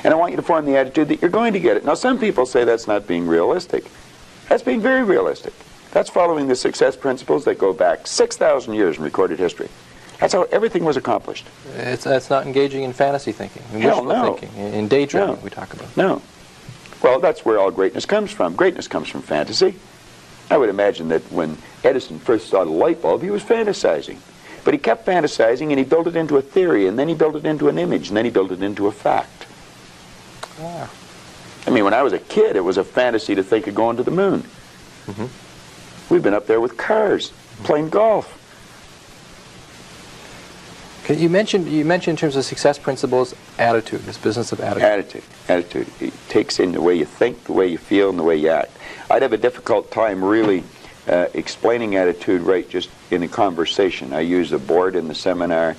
And 0.04 0.14
I 0.14 0.18
want 0.18 0.32
you 0.32 0.38
to 0.38 0.44
form 0.44 0.66
the 0.66 0.78
attitude 0.78 1.10
that 1.10 1.22
you're 1.22 1.32
going 1.32 1.54
to 1.54 1.60
get 1.60 1.78
it. 1.78 1.86
Now, 1.86 1.94
some 1.94 2.20
people 2.20 2.46
say 2.46 2.64
that's 2.64 2.88
not 2.88 3.08
being 3.08 3.28
realistic. 3.28 3.86
That's 4.50 4.64
being 4.64 4.82
very 4.82 5.04
realistic. 5.04 5.54
That's 5.92 6.10
following 6.10 6.48
the 6.48 6.56
success 6.56 6.96
principles 6.96 7.46
that 7.46 7.60
go 7.60 7.74
back 7.74 8.08
6,000 8.08 8.74
years 8.74 8.98
in 8.98 9.04
recorded 9.04 9.40
history. 9.40 9.70
That's 10.20 10.34
how 10.34 10.44
everything 10.52 10.84
was 10.86 10.98
accomplished. 10.98 11.48
It's 11.76 12.04
that's 12.04 12.30
not 12.30 12.46
engaging 12.46 12.84
in 12.84 12.94
fantasy 12.94 13.32
thinking, 13.32 13.64
in 13.74 13.82
Hell 13.82 14.06
no. 14.06 14.36
thinking, 14.36 14.56
in 14.56 14.74
in 14.76 14.88
daydreaming. 14.88 15.36
No. 15.36 15.42
We 15.42 15.50
talk 15.50 15.74
about. 15.74 15.98
No. 15.98 16.22
Well, 17.02 17.20
that's 17.20 17.44
where 17.44 17.58
all 17.58 17.72
greatness 17.72 18.06
comes 18.06 18.32
from. 18.32 18.56
Greatness 18.56 18.88
comes 18.88 19.10
from 19.10 19.24
fantasy. 19.24 19.76
I 20.52 20.58
would 20.58 20.70
imagine 20.70 21.08
that 21.08 21.24
when 21.32 21.58
Edison 21.84 22.20
first 22.20 22.50
saw 22.50 22.64
the 22.64 22.70
light 22.70 23.02
bulb, 23.02 23.24
he 23.24 23.32
was 23.32 23.44
fantasizing. 23.44 24.18
But 24.64 24.76
he 24.76 24.78
kept 24.78 25.08
fantasizing 25.08 25.70
and 25.70 25.80
he 25.80 25.84
built 25.84 26.06
it 26.06 26.16
into 26.16 26.38
a 26.38 26.42
theory, 26.42 26.86
and 26.86 27.00
then 27.00 27.08
he 27.08 27.16
built 27.16 27.36
it 27.36 27.46
into 27.46 27.68
an 27.68 27.80
image, 27.80 28.10
and 28.10 28.18
then 28.18 28.26
he 28.26 28.32
built 28.32 28.52
it 28.52 28.62
into 28.62 28.86
a 28.86 28.92
fact. 28.92 29.48
Ah. 30.60 30.92
I 31.68 31.70
mean, 31.70 31.84
when 31.84 31.94
I 31.94 32.02
was 32.02 32.14
a 32.14 32.20
kid, 32.20 32.56
it 32.56 32.62
was 32.62 32.78
a 32.78 32.84
fantasy 32.84 33.36
to 33.36 33.44
think 33.44 33.68
of 33.68 33.76
going 33.76 33.98
to 33.98 34.04
the 34.04 34.12
moon. 34.12 34.44
We've 36.10 36.24
been 36.24 36.34
up 36.34 36.48
there 36.48 36.60
with 36.60 36.78
cars, 36.78 37.32
playing 37.64 37.90
golf. 37.90 38.38
You 41.10 41.30
mentioned 41.30 41.68
you 41.68 41.84
mentioned 41.84 42.14
in 42.14 42.18
terms 42.18 42.36
of 42.38 42.46
success 42.46 42.78
principles, 42.78 43.36
attitude, 43.58 44.02
this 44.02 44.18
business 44.18 44.52
of 44.52 44.62
attitude. 44.62 44.84
Attitude. 44.84 45.24
Attitude. 45.50 45.88
It 46.00 46.14
takes 46.30 46.60
in 46.60 46.72
the 46.72 46.82
way 46.82 46.96
you 46.96 47.06
think, 47.06 47.44
the 47.46 47.54
way 47.54 47.68
you 47.68 47.78
feel, 47.78 48.10
and 48.10 48.18
the 48.18 48.24
way 48.24 48.38
you 48.38 48.50
act. 48.50 48.72
I'd 49.10 49.22
have 49.22 49.34
a 49.34 49.38
difficult 49.38 49.92
time 49.92 50.24
really 50.24 50.64
uh, 51.08 51.28
explaining 51.34 51.96
attitude 51.96 52.44
right 52.44 52.70
just 52.70 52.90
in 53.10 53.24
a 53.24 53.28
conversation. 53.28 54.14
I 54.14 54.22
use 54.22 54.54
a 54.54 54.60
board 54.60 54.96
in 54.96 55.08
the 55.08 55.16
seminar, 55.16 55.76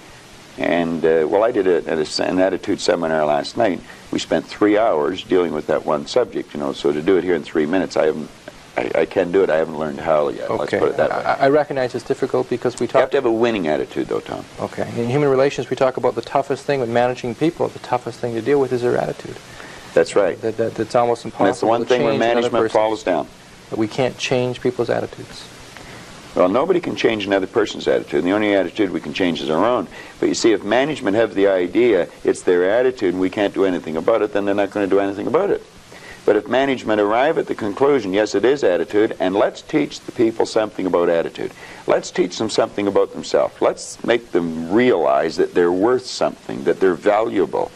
and 0.58 1.02
uh, 1.04 1.26
well, 1.28 1.44
I 1.44 1.50
did 1.50 1.66
a, 1.66 2.00
a 2.00 2.22
an 2.22 2.38
attitude 2.38 2.80
seminar 2.80 3.24
last 3.24 3.56
night. 3.56 3.80
We 4.12 4.18
spent 4.18 4.46
three 4.46 4.76
hours 4.76 5.24
dealing 5.24 5.52
with 5.52 5.66
that 5.68 5.86
one 5.86 6.06
subject, 6.06 6.52
you 6.52 6.60
know. 6.60 6.74
So 6.74 6.92
to 6.92 7.00
do 7.02 7.16
it 7.16 7.24
here 7.24 7.34
in 7.34 7.42
three 7.42 7.66
minutes, 7.66 7.96
I 7.96 8.06
haven't. 8.06 8.30
I, 8.74 8.90
I 8.94 9.04
can 9.06 9.32
do 9.32 9.42
it. 9.42 9.50
I 9.50 9.56
haven't 9.56 9.78
learned 9.78 10.00
how 10.00 10.28
yet. 10.28 10.48
Okay. 10.48 10.56
Let's 10.56 10.70
put 10.70 10.88
it 10.90 10.96
that 10.96 11.10
way. 11.10 11.16
I, 11.16 11.46
I 11.46 11.48
recognize 11.48 11.94
it's 11.94 12.04
difficult 12.04 12.48
because 12.48 12.78
we 12.80 12.86
talk. 12.86 12.94
you 12.94 13.00
have 13.00 13.10
to 13.10 13.16
have 13.18 13.26
a 13.26 13.32
winning 13.32 13.68
attitude, 13.68 14.08
though, 14.08 14.20
Tom. 14.20 14.44
Okay, 14.60 14.88
in 14.96 15.10
human 15.10 15.28
relations, 15.28 15.68
we 15.68 15.76
talk 15.76 15.98
about 15.98 16.14
the 16.14 16.22
toughest 16.22 16.64
thing 16.64 16.80
with 16.80 16.88
managing 16.88 17.34
people. 17.34 17.68
The 17.68 17.80
toughest 17.80 18.20
thing 18.20 18.34
to 18.34 18.40
deal 18.40 18.60
with 18.60 18.72
is 18.72 18.80
their 18.80 18.96
attitude. 18.96 19.36
That's 19.92 20.16
right. 20.16 20.40
That, 20.40 20.56
that 20.56 20.74
that's 20.74 20.94
almost 20.94 21.24
impossible. 21.24 21.44
And 21.44 21.48
that's 21.50 21.60
the 21.60 21.66
one 21.66 21.84
thing 21.84 22.04
when 22.04 22.18
management 22.18 22.70
falls 22.70 23.02
down. 23.02 23.28
That 23.70 23.78
we 23.78 23.88
can't 23.88 24.16
change 24.16 24.60
people's 24.60 24.88
attitudes. 24.88 25.46
Well, 26.34 26.48
nobody 26.48 26.80
can 26.80 26.96
change 26.96 27.26
another 27.26 27.46
person's 27.46 27.86
attitude. 27.86 28.24
The 28.24 28.32
only 28.32 28.54
attitude 28.54 28.90
we 28.90 29.00
can 29.00 29.12
change 29.12 29.42
is 29.42 29.50
our 29.50 29.64
own. 29.64 29.86
But 30.18 30.30
you 30.30 30.34
see, 30.34 30.52
if 30.52 30.64
management 30.64 31.14
have 31.16 31.34
the 31.34 31.48
idea 31.48 32.08
it's 32.24 32.42
their 32.42 32.70
attitude 32.70 33.12
and 33.12 33.20
we 33.20 33.28
can't 33.28 33.52
do 33.52 33.66
anything 33.66 33.96
about 33.96 34.22
it, 34.22 34.32
then 34.32 34.46
they're 34.46 34.54
not 34.54 34.70
going 34.70 34.88
to 34.88 34.94
do 34.94 35.00
anything 35.00 35.26
about 35.26 35.50
it. 35.50 35.62
But 36.24 36.36
if 36.36 36.48
management 36.48 37.00
arrive 37.00 37.36
at 37.36 37.48
the 37.48 37.54
conclusion, 37.54 38.14
yes, 38.14 38.34
it 38.34 38.44
is 38.44 38.62
attitude, 38.62 39.16
and 39.18 39.34
let's 39.34 39.60
teach 39.60 40.00
the 40.00 40.12
people 40.12 40.46
something 40.46 40.86
about 40.86 41.08
attitude. 41.08 41.52
Let's 41.86 42.12
teach 42.12 42.38
them 42.38 42.48
something 42.48 42.86
about 42.86 43.12
themselves. 43.12 43.60
Let's 43.60 44.02
make 44.04 44.30
them 44.30 44.70
realize 44.72 45.36
that 45.36 45.52
they're 45.52 45.72
worth 45.72 46.06
something, 46.06 46.64
that 46.64 46.78
they're 46.78 46.94
valuable. 46.94 47.72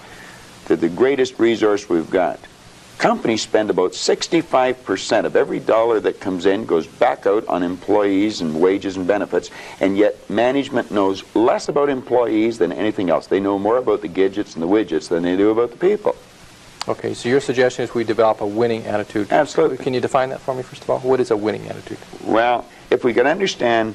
They're 0.66 0.76
the 0.76 0.88
greatest 0.88 1.38
resource 1.40 1.88
we've 1.88 2.10
got. 2.10 2.38
Companies 2.98 3.42
spend 3.42 3.68
about 3.68 3.92
65% 3.92 5.26
of 5.26 5.36
every 5.36 5.60
dollar 5.60 6.00
that 6.00 6.18
comes 6.18 6.46
in 6.46 6.64
goes 6.64 6.86
back 6.86 7.26
out 7.26 7.46
on 7.46 7.62
employees 7.62 8.40
and 8.40 8.58
wages 8.58 8.96
and 8.96 9.06
benefits, 9.06 9.50
and 9.80 9.98
yet 9.98 10.30
management 10.30 10.90
knows 10.90 11.22
less 11.34 11.68
about 11.68 11.90
employees 11.90 12.56
than 12.56 12.72
anything 12.72 13.10
else. 13.10 13.26
They 13.26 13.38
know 13.38 13.58
more 13.58 13.76
about 13.76 14.00
the 14.00 14.08
gadgets 14.08 14.54
and 14.54 14.62
the 14.62 14.66
widgets 14.66 15.08
than 15.08 15.24
they 15.24 15.36
do 15.36 15.50
about 15.50 15.72
the 15.72 15.76
people. 15.76 16.16
Okay, 16.88 17.12
so 17.12 17.28
your 17.28 17.40
suggestion 17.40 17.84
is 17.84 17.92
we 17.92 18.02
develop 18.02 18.40
a 18.40 18.46
winning 18.46 18.86
attitude. 18.86 19.30
Absolutely. 19.30 19.76
Can 19.76 19.92
you 19.92 20.00
define 20.00 20.30
that 20.30 20.40
for 20.40 20.54
me, 20.54 20.62
first 20.62 20.82
of 20.82 20.88
all? 20.88 21.00
What 21.00 21.20
is 21.20 21.30
a 21.30 21.36
winning 21.36 21.66
attitude? 21.68 21.98
Well, 22.24 22.64
if 22.90 23.04
we 23.04 23.12
can 23.12 23.26
understand, 23.26 23.94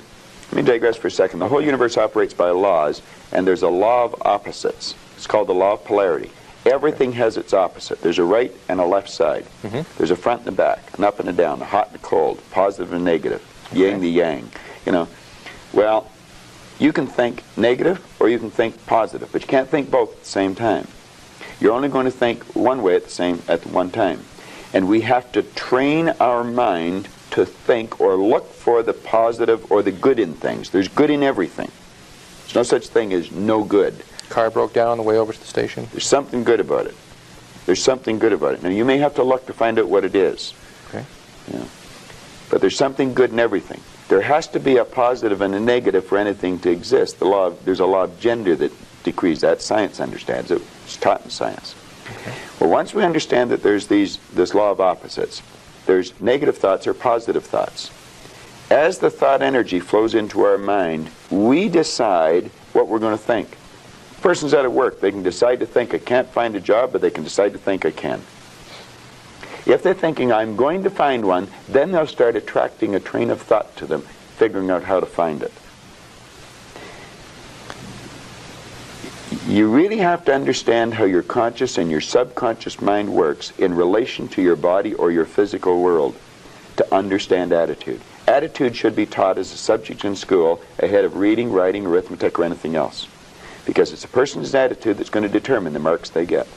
let 0.51 0.57
me 0.57 0.61
digress 0.61 0.97
for 0.97 1.07
a 1.07 1.11
second. 1.11 1.39
The 1.39 1.47
whole 1.47 1.61
universe 1.61 1.97
operates 1.97 2.35
by 2.35 2.51
laws, 2.51 3.01
and 3.31 3.47
there's 3.47 3.63
a 3.63 3.69
law 3.69 4.03
of 4.03 4.21
opposites. 4.21 4.93
It's 5.15 5.25
called 5.25 5.47
the 5.47 5.53
law 5.53 5.73
of 5.73 5.85
polarity. 5.85 6.29
Everything 6.65 7.13
has 7.13 7.37
its 7.37 7.53
opposite. 7.53 8.01
There's 8.01 8.19
a 8.19 8.23
right 8.23 8.53
and 8.69 8.79
a 8.79 8.85
left 8.85 9.09
side. 9.09 9.45
Mm-hmm. 9.63 9.81
There's 9.97 10.11
a 10.11 10.15
front 10.15 10.41
and 10.41 10.49
a 10.49 10.51
back, 10.51 10.97
an 10.97 11.03
up 11.03 11.19
and 11.19 11.27
a 11.27 11.33
down, 11.33 11.61
a 11.61 11.65
hot 11.65 11.87
and 11.87 11.95
a 11.95 11.99
cold, 11.99 12.39
positive 12.51 12.93
and 12.93 13.03
negative, 13.03 13.41
yin 13.73 13.99
the 13.99 14.09
yang. 14.09 14.51
You 14.85 14.91
know, 14.91 15.07
well, 15.73 16.11
you 16.79 16.93
can 16.93 17.07
think 17.07 17.43
negative 17.57 18.03
or 18.19 18.29
you 18.29 18.37
can 18.37 18.51
think 18.51 18.85
positive, 18.85 19.31
but 19.31 19.41
you 19.41 19.47
can't 19.47 19.69
think 19.69 19.89
both 19.89 20.11
at 20.13 20.19
the 20.19 20.29
same 20.29 20.53
time. 20.53 20.87
You're 21.59 21.73
only 21.73 21.89
going 21.89 22.05
to 22.05 22.11
think 22.11 22.43
one 22.55 22.81
way 22.81 22.95
at 22.95 23.05
the 23.05 23.11
same 23.11 23.41
at 23.47 23.65
one 23.67 23.91
time. 23.91 24.23
And 24.73 24.87
we 24.87 25.01
have 25.01 25.31
to 25.33 25.43
train 25.43 26.09
our 26.19 26.43
mind 26.43 27.07
to 27.31 27.45
think 27.45 27.99
or 27.99 28.15
look 28.15 28.51
for 28.51 28.83
the 28.83 28.93
positive 28.93 29.71
or 29.71 29.81
the 29.81 29.91
good 29.91 30.19
in 30.19 30.33
things. 30.33 30.69
There's 30.69 30.87
good 30.87 31.09
in 31.09 31.23
everything. 31.23 31.71
There's 32.43 32.55
no 32.55 32.63
such 32.63 32.87
thing 32.87 33.13
as 33.13 33.31
no 33.31 33.63
good. 33.63 34.03
Car 34.31 34.49
broke 34.49 34.73
down 34.73 34.87
on 34.87 34.97
the 34.97 35.03
way 35.03 35.17
over 35.17 35.33
to 35.33 35.39
the 35.39 35.45
station. 35.45 35.87
There's 35.91 36.07
something 36.07 36.43
good 36.43 36.59
about 36.59 36.87
it. 36.87 36.95
There's 37.65 37.83
something 37.83 38.17
good 38.17 38.33
about 38.33 38.53
it. 38.55 38.63
Now 38.63 38.69
you 38.69 38.85
may 38.85 38.97
have 38.97 39.15
to 39.15 39.23
look 39.23 39.45
to 39.47 39.53
find 39.53 39.77
out 39.77 39.87
what 39.87 40.03
it 40.03 40.15
is. 40.15 40.53
Okay. 40.89 41.05
Yeah. 41.53 41.65
But 42.49 42.61
there's 42.61 42.75
something 42.75 43.13
good 43.13 43.31
in 43.31 43.39
everything. 43.39 43.81
There 44.07 44.21
has 44.21 44.47
to 44.49 44.59
be 44.59 44.77
a 44.77 44.85
positive 44.85 45.41
and 45.41 45.53
a 45.53 45.59
negative 45.59 46.05
for 46.05 46.17
anything 46.17 46.59
to 46.59 46.71
exist. 46.71 47.19
The 47.19 47.25
law 47.25 47.47
of, 47.47 47.63
there's 47.65 47.79
a 47.79 47.85
law 47.85 48.03
of 48.03 48.19
gender 48.19 48.55
that 48.55 48.71
decrees 49.03 49.41
that. 49.41 49.61
Science 49.61 49.99
understands 49.99 50.49
it. 50.51 50.61
It's 50.85 50.97
taught 50.97 51.23
in 51.23 51.29
science. 51.29 51.75
Okay. 52.09 52.33
Well, 52.59 52.69
once 52.69 52.93
we 52.93 53.03
understand 53.03 53.51
that 53.51 53.63
there's 53.63 53.87
these 53.87 54.17
this 54.33 54.53
law 54.53 54.71
of 54.71 54.81
opposites, 54.81 55.41
there's 55.85 56.19
negative 56.21 56.57
thoughts 56.57 56.87
or 56.87 56.93
positive 56.93 57.45
thoughts. 57.45 57.91
As 58.69 58.99
the 58.99 59.09
thought 59.09 59.41
energy 59.41 59.79
flows 59.79 60.15
into 60.15 60.43
our 60.43 60.57
mind, 60.57 61.09
we 61.29 61.67
decide 61.69 62.49
what 62.73 62.87
we're 62.87 62.99
going 62.99 63.17
to 63.17 63.23
think. 63.23 63.57
Person's 64.21 64.53
out 64.53 64.65
of 64.65 64.73
work. 64.73 64.99
They 65.01 65.11
can 65.11 65.23
decide 65.23 65.59
to 65.59 65.65
think 65.65 65.93
I 65.93 65.97
can't 65.97 66.29
find 66.29 66.55
a 66.55 66.61
job, 66.61 66.91
but 66.91 67.01
they 67.01 67.09
can 67.09 67.23
decide 67.23 67.53
to 67.53 67.59
think 67.59 67.85
I 67.85 67.91
can. 67.91 68.21
If 69.65 69.83
they're 69.83 69.93
thinking 69.93 70.31
I'm 70.31 70.55
going 70.55 70.83
to 70.83 70.89
find 70.89 71.25
one, 71.25 71.47
then 71.67 71.91
they'll 71.91 72.07
start 72.07 72.35
attracting 72.35 72.95
a 72.95 72.99
train 72.99 73.29
of 73.29 73.41
thought 73.41 73.75
to 73.77 73.85
them, 73.85 74.01
figuring 74.37 74.69
out 74.69 74.83
how 74.83 74.99
to 74.99 75.05
find 75.05 75.43
it. 75.43 75.51
You 79.47 79.69
really 79.69 79.97
have 79.97 80.25
to 80.25 80.33
understand 80.33 80.93
how 80.93 81.05
your 81.05 81.23
conscious 81.23 81.77
and 81.77 81.89
your 81.89 82.01
subconscious 82.01 82.81
mind 82.81 83.11
works 83.11 83.51
in 83.57 83.73
relation 83.73 84.27
to 84.29 84.41
your 84.41 84.55
body 84.55 84.93
or 84.93 85.11
your 85.11 85.25
physical 85.25 85.81
world 85.81 86.15
to 86.77 86.93
understand 86.93 87.51
attitude. 87.53 88.01
Attitude 88.27 88.75
should 88.75 88.95
be 88.95 89.05
taught 89.05 89.37
as 89.37 89.51
a 89.51 89.57
subject 89.57 90.05
in 90.05 90.15
school 90.15 90.61
ahead 90.79 91.05
of 91.05 91.17
reading, 91.17 91.51
writing, 91.51 91.85
arithmetic, 91.85 92.37
or 92.39 92.43
anything 92.43 92.75
else. 92.75 93.07
Because 93.65 93.93
it's 93.93 94.03
a 94.03 94.07
person's 94.07 94.53
attitude 94.55 94.97
that's 94.97 95.09
going 95.09 95.23
to 95.23 95.29
determine 95.29 95.73
the 95.73 95.79
marks 95.79 96.09
they 96.09 96.25
get. 96.25 96.47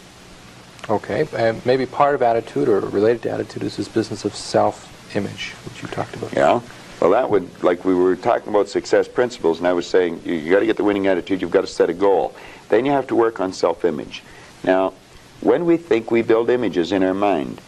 Okay, 0.89 1.27
and 1.35 1.65
maybe 1.65 1.87
part 1.87 2.15
of 2.15 2.23
attitude 2.23 2.69
or 2.69 2.81
related 2.81 3.23
to 3.23 3.31
attitude 3.31 3.63
is 3.63 3.77
this 3.77 3.89
business 3.89 4.25
of 4.25 4.35
self-image, 4.35 5.53
which 5.65 5.83
you 5.83 5.89
talked 5.89 6.15
about. 6.15 6.33
Yeah. 6.35 6.61
Well, 7.01 7.11
that 7.11 7.29
would, 7.29 7.63
like 7.63 7.85
we 7.85 7.95
were 7.95 8.17
talking 8.17 8.49
about 8.49 8.69
success 8.69 9.09
principles, 9.09 9.59
and 9.59 9.67
I 9.67 9.73
was 9.73 9.87
saying 9.87 10.23
you, 10.25 10.35
you 10.35 10.51
got 10.51 10.61
to 10.61 10.67
get 10.67 10.77
the 10.77 10.85
winning 10.85 11.07
attitude, 11.07 11.41
you've 11.41 11.51
got 11.51 11.63
to 11.63 11.67
set 11.67 11.89
a 11.89 11.95
goal. 11.95 12.35
Then 12.69 12.85
you 12.85 12.93
have 12.93 13.07
to 13.09 13.15
work 13.15 13.41
on 13.41 13.53
self 13.53 13.85
image. 13.85 14.23
Now, 14.63 14.95
when 15.41 15.67
we 15.67 15.77
think, 15.77 16.11
we 16.11 16.23
build 16.23 16.51
images 16.51 16.93
in 16.93 17.03
our 17.03 17.15
mind. 17.15 17.61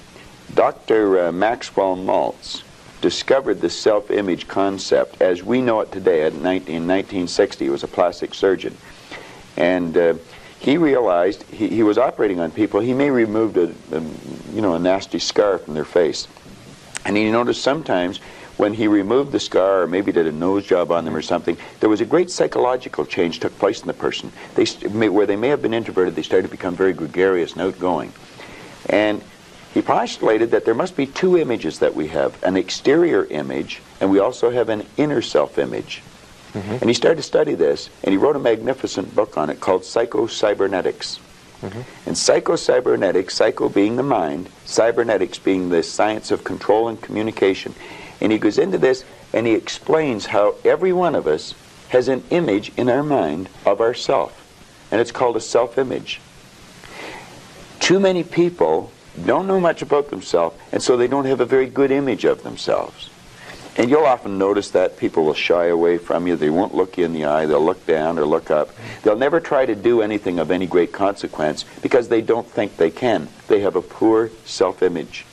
Dr. 0.54 1.26
Uh, 1.26 1.32
Maxwell 1.32 1.96
Maltz 1.96 2.62
discovered 3.00 3.60
the 3.60 3.70
self 3.70 4.10
image 4.10 4.48
concept 4.48 5.20
as 5.20 5.42
we 5.42 5.60
know 5.60 5.80
it 5.80 5.92
today 5.92 6.26
in 6.26 6.42
1960. 6.42 7.64
He 7.64 7.70
was 7.70 7.82
a 7.82 7.88
plastic 7.88 8.34
surgeon. 8.34 8.76
And 9.56 9.96
uh, 9.96 10.14
he 10.58 10.76
realized 10.76 11.42
he, 11.44 11.68
he 11.68 11.82
was 11.82 11.98
operating 11.98 12.40
on 12.40 12.50
people. 12.50 12.80
He 12.80 12.94
may 12.94 13.10
removed 13.10 13.56
a, 13.56 13.72
a, 13.92 14.00
you 14.52 14.60
know, 14.60 14.74
a 14.74 14.78
nasty 14.78 15.18
scar 15.18 15.58
from 15.58 15.74
their 15.74 15.84
face. 15.84 16.28
And 17.04 17.16
he 17.16 17.30
noticed 17.30 17.62
sometimes 17.62 18.18
when 18.56 18.72
he 18.72 18.88
removed 18.88 19.32
the 19.32 19.40
scar 19.40 19.82
or 19.82 19.86
maybe 19.86 20.12
did 20.12 20.26
a 20.26 20.32
nose 20.32 20.66
job 20.66 20.90
on 20.90 21.04
them 21.04 21.14
or 21.14 21.22
something, 21.22 21.56
there 21.80 21.90
was 21.90 22.00
a 22.00 22.06
great 22.06 22.30
psychological 22.30 23.04
change 23.04 23.38
took 23.38 23.56
place 23.58 23.80
in 23.80 23.86
the 23.86 23.94
person. 23.94 24.32
They, 24.54 24.64
where 25.08 25.26
they 25.26 25.36
may 25.36 25.48
have 25.48 25.62
been 25.62 25.74
introverted, 25.74 26.14
they 26.14 26.22
started 26.22 26.48
to 26.48 26.50
become 26.50 26.74
very 26.74 26.92
gregarious 26.92 27.52
and 27.52 27.62
outgoing. 27.62 28.12
And 28.88 29.22
he 29.74 29.82
postulated 29.82 30.52
that 30.52 30.64
there 30.64 30.74
must 30.74 30.96
be 30.96 31.06
two 31.06 31.36
images 31.36 31.80
that 31.80 31.94
we 31.94 32.08
have, 32.08 32.42
an 32.42 32.56
exterior 32.56 33.26
image, 33.26 33.82
and 34.00 34.10
we 34.10 34.20
also 34.20 34.50
have 34.50 34.70
an 34.70 34.86
inner 34.96 35.20
self-image. 35.20 36.02
Mm-hmm. 36.56 36.78
And 36.80 36.88
he 36.88 36.94
started 36.94 37.16
to 37.16 37.22
study 37.22 37.54
this, 37.54 37.90
and 38.02 38.12
he 38.12 38.16
wrote 38.16 38.34
a 38.34 38.38
magnificent 38.38 39.14
book 39.14 39.36
on 39.36 39.50
it 39.50 39.60
called 39.60 39.84
Psycho-Cybernetics. 39.84 41.20
Mm-hmm. 41.60 41.80
And 42.06 42.16
psycho-cybernetics, 42.16 43.34
psycho 43.34 43.68
being 43.68 43.96
the 43.96 44.02
mind, 44.02 44.48
cybernetics 44.64 45.38
being 45.38 45.68
the 45.68 45.82
science 45.82 46.30
of 46.30 46.44
control 46.44 46.88
and 46.88 47.00
communication. 47.00 47.74
And 48.20 48.32
he 48.32 48.38
goes 48.38 48.58
into 48.58 48.78
this 48.78 49.04
and 49.32 49.46
he 49.46 49.54
explains 49.54 50.26
how 50.26 50.54
every 50.64 50.92
one 50.92 51.14
of 51.14 51.26
us 51.26 51.54
has 51.88 52.08
an 52.08 52.24
image 52.30 52.72
in 52.76 52.88
our 52.88 53.02
mind 53.02 53.48
of 53.64 53.80
ourself. 53.80 54.32
And 54.90 55.00
it's 55.00 55.12
called 55.12 55.36
a 55.36 55.40
self-image. 55.40 56.20
Too 57.80 58.00
many 58.00 58.22
people 58.22 58.90
don't 59.24 59.46
know 59.46 59.60
much 59.60 59.82
about 59.82 60.10
themselves, 60.10 60.56
and 60.72 60.82
so 60.82 60.96
they 60.96 61.08
don't 61.08 61.24
have 61.26 61.40
a 61.40 61.46
very 61.46 61.66
good 61.66 61.90
image 61.90 62.24
of 62.24 62.42
themselves. 62.42 63.10
And 63.78 63.90
you'll 63.90 64.04
often 64.06 64.38
notice 64.38 64.70
that 64.70 64.96
people 64.96 65.24
will 65.24 65.34
shy 65.34 65.66
away 65.66 65.98
from 65.98 66.26
you. 66.26 66.36
They 66.36 66.48
won't 66.50 66.74
look 66.74 66.96
you 66.96 67.04
in 67.04 67.12
the 67.12 67.26
eye. 67.26 67.44
They'll 67.46 67.64
look 67.64 67.84
down 67.86 68.18
or 68.18 68.24
look 68.24 68.50
up. 68.50 68.70
They'll 69.02 69.18
never 69.18 69.38
try 69.38 69.66
to 69.66 69.74
do 69.74 70.00
anything 70.00 70.38
of 70.38 70.50
any 70.50 70.66
great 70.66 70.92
consequence 70.92 71.64
because 71.82 72.08
they 72.08 72.22
don't 72.22 72.46
think 72.46 72.76
they 72.78 72.90
can. 72.90 73.28
They 73.48 73.60
have 73.60 73.76
a 73.76 73.82
poor 73.82 74.30
self-image. 74.46 75.26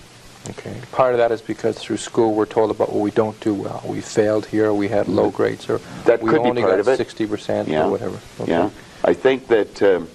Okay. 0.50 0.76
Part 0.92 1.14
of 1.14 1.20
that 1.20 1.32
is 1.32 1.42
because 1.42 1.80
through 1.80 1.98
school 1.98 2.34
we're 2.34 2.46
told 2.46 2.70
about 2.70 2.92
what 2.92 3.02
we 3.02 3.12
don't 3.12 3.40
do 3.40 3.54
well. 3.54 3.82
We 3.86 4.02
failed 4.02 4.46
here, 4.46 4.74
we 4.74 4.90
had 4.90 5.08
low 5.08 5.32
grades, 5.32 5.70
or 5.70 5.80
That 6.04 6.22
we 6.22 6.30
could 6.30 6.44
be 6.44 6.50
only 6.50 6.62
part 6.64 6.84
got 6.84 6.98
60% 6.98 7.68
Yeah. 7.68 7.86
or 7.86 7.92
whatever. 7.92 8.20
Okay. 8.42 8.52
Yeah, 8.52 8.70
I 9.06 9.14
think 9.14 9.48
that 9.48 9.82
um, 9.82 10.10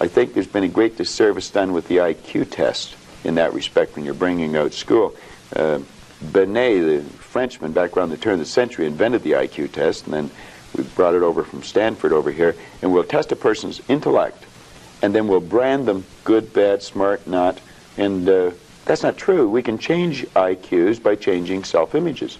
I 0.00 0.06
think 0.06 0.34
there's 0.34 0.46
been 0.46 0.62
a 0.62 0.68
great 0.68 0.96
disservice 0.96 1.50
done 1.50 1.72
with 1.72 1.88
the 1.88 1.96
IQ 1.96 2.50
test 2.52 2.94
in 3.24 3.34
that 3.34 3.52
respect 3.52 3.96
when 3.96 4.04
you're 4.04 4.14
bringing 4.14 4.56
out 4.56 4.72
school. 4.74 5.16
Uh, 5.56 5.80
Binet, 6.32 6.80
the 6.80 7.04
Frenchman, 7.28 7.72
back 7.72 7.96
around 7.96 8.10
the 8.10 8.16
turn 8.16 8.34
of 8.34 8.38
the 8.40 8.46
century, 8.46 8.86
invented 8.86 9.22
the 9.22 9.32
IQ 9.32 9.72
test, 9.72 10.06
and 10.06 10.14
then 10.14 10.30
we 10.76 10.82
brought 10.82 11.14
it 11.14 11.22
over 11.22 11.44
from 11.44 11.62
Stanford 11.62 12.12
over 12.12 12.30
here, 12.30 12.54
and 12.82 12.92
we'll 12.92 13.04
test 13.04 13.30
a 13.32 13.36
person's 13.36 13.80
intellect, 13.88 14.44
and 15.02 15.14
then 15.14 15.28
we'll 15.28 15.40
brand 15.40 15.86
them 15.86 16.04
good, 16.24 16.52
bad, 16.52 16.82
smart, 16.82 17.26
not, 17.26 17.60
and 17.98 18.28
uh, 18.28 18.50
that's 18.86 19.02
not 19.02 19.16
true. 19.18 19.48
We 19.48 19.62
can 19.62 19.76
change 19.78 20.24
IQs 20.28 21.02
by 21.02 21.16
changing 21.16 21.64
self-images. 21.64 22.38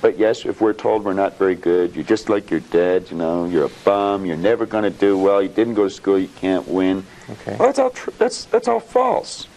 But 0.00 0.18
yes, 0.18 0.44
if 0.44 0.60
we're 0.60 0.74
told 0.74 1.04
we're 1.04 1.12
not 1.14 1.38
very 1.38 1.56
good, 1.56 1.96
you're 1.96 2.04
just 2.04 2.28
like 2.28 2.50
your 2.50 2.60
dad, 2.60 3.10
you 3.10 3.16
know, 3.16 3.46
you're 3.46 3.64
a 3.64 3.70
bum, 3.84 4.26
you're 4.26 4.36
never 4.36 4.64
going 4.66 4.84
to 4.84 4.90
do 4.90 5.18
well, 5.18 5.42
you 5.42 5.48
didn't 5.48 5.74
go 5.74 5.84
to 5.84 5.90
school, 5.90 6.18
you 6.18 6.28
can't 6.28 6.68
win. 6.68 7.04
Okay. 7.30 7.56
Well, 7.56 7.68
that's 7.68 7.78
all 7.80 7.90
tr- 7.90 8.10
that's 8.18 8.44
that's 8.44 8.68
all 8.68 8.78
false. 8.78 9.48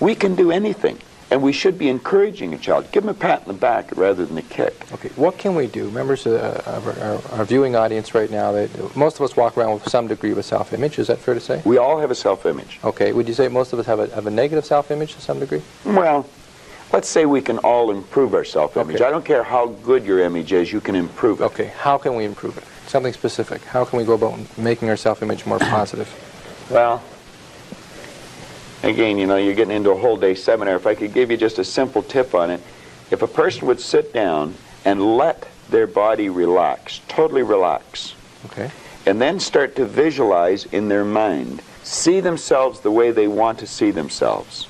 We 0.00 0.14
can 0.16 0.34
do 0.34 0.50
anything, 0.50 0.98
and 1.30 1.42
we 1.42 1.52
should 1.52 1.78
be 1.78 1.88
encouraging 1.88 2.52
a 2.54 2.58
child. 2.58 2.90
Give 2.92 3.04
them 3.04 3.10
a 3.10 3.18
pat 3.18 3.42
in 3.42 3.48
the 3.48 3.54
back 3.54 3.96
rather 3.96 4.26
than 4.26 4.36
a 4.36 4.42
kick. 4.42 4.74
Okay, 4.92 5.10
what 5.10 5.38
can 5.38 5.54
we 5.54 5.66
do? 5.66 5.90
Members 5.90 6.26
of, 6.26 6.34
uh, 6.34 6.60
of 6.66 6.86
our, 6.86 7.04
our, 7.04 7.38
our 7.38 7.44
viewing 7.44 7.76
audience 7.76 8.14
right 8.14 8.30
now, 8.30 8.52
that 8.52 8.96
most 8.96 9.16
of 9.16 9.22
us 9.22 9.36
walk 9.36 9.56
around 9.56 9.74
with 9.74 9.88
some 9.88 10.08
degree 10.08 10.32
of 10.32 10.38
a 10.38 10.42
self-image. 10.42 10.98
Is 10.98 11.06
that 11.06 11.18
fair 11.18 11.34
to 11.34 11.40
say? 11.40 11.62
We 11.64 11.78
all 11.78 12.00
have 12.00 12.10
a 12.10 12.14
self-image. 12.14 12.80
Okay, 12.82 13.12
would 13.12 13.28
you 13.28 13.34
say 13.34 13.48
most 13.48 13.72
of 13.72 13.78
us 13.78 13.86
have 13.86 14.00
a, 14.00 14.08
have 14.14 14.26
a 14.26 14.30
negative 14.30 14.64
self-image 14.64 15.14
to 15.14 15.20
some 15.20 15.38
degree? 15.38 15.62
Well, 15.84 16.26
let's 16.92 17.08
say 17.08 17.26
we 17.26 17.40
can 17.40 17.58
all 17.58 17.90
improve 17.92 18.34
our 18.34 18.44
self-image. 18.44 18.96
Okay. 18.96 19.04
I 19.04 19.10
don't 19.10 19.24
care 19.24 19.44
how 19.44 19.68
good 19.68 20.04
your 20.04 20.20
image 20.20 20.52
is, 20.52 20.72
you 20.72 20.80
can 20.80 20.96
improve 20.96 21.40
it. 21.40 21.44
Okay, 21.44 21.66
how 21.66 21.96
can 21.96 22.16
we 22.16 22.24
improve 22.24 22.58
it? 22.58 22.64
Something 22.88 23.12
specific. 23.12 23.62
How 23.62 23.84
can 23.84 24.00
we 24.00 24.04
go 24.04 24.14
about 24.14 24.58
making 24.58 24.88
our 24.88 24.96
self-image 24.96 25.46
more 25.46 25.60
positive? 25.60 26.08
Well, 26.70 27.00
again, 28.82 29.18
you 29.18 29.26
know, 29.26 29.36
you're 29.36 29.54
getting 29.54 29.76
into 29.76 29.90
a 29.90 29.98
whole 29.98 30.16
day 30.16 30.34
seminar. 30.34 30.76
If 30.76 30.86
I 30.86 30.94
could 30.94 31.12
give 31.12 31.30
you 31.30 31.36
just 31.36 31.58
a 31.58 31.64
simple 31.64 32.02
tip 32.02 32.34
on 32.34 32.50
it, 32.50 32.60
if 33.10 33.22
a 33.22 33.26
person 33.28 33.66
would 33.66 33.80
sit 33.80 34.12
down 34.12 34.54
and 34.84 35.16
let 35.16 35.48
their 35.68 35.86
body 35.86 36.28
relax, 36.28 37.00
totally 37.08 37.42
relax, 37.42 38.14
Okay. 38.46 38.70
and 39.06 39.20
then 39.20 39.38
start 39.38 39.76
to 39.76 39.84
visualize 39.84 40.64
in 40.66 40.88
their 40.88 41.04
mind 41.04 41.62
see 41.82 42.20
themselves 42.20 42.80
the 42.80 42.90
way 42.90 43.10
they 43.10 43.26
want 43.28 43.58
to 43.58 43.66
see 43.66 43.90
themselves. 43.90 44.66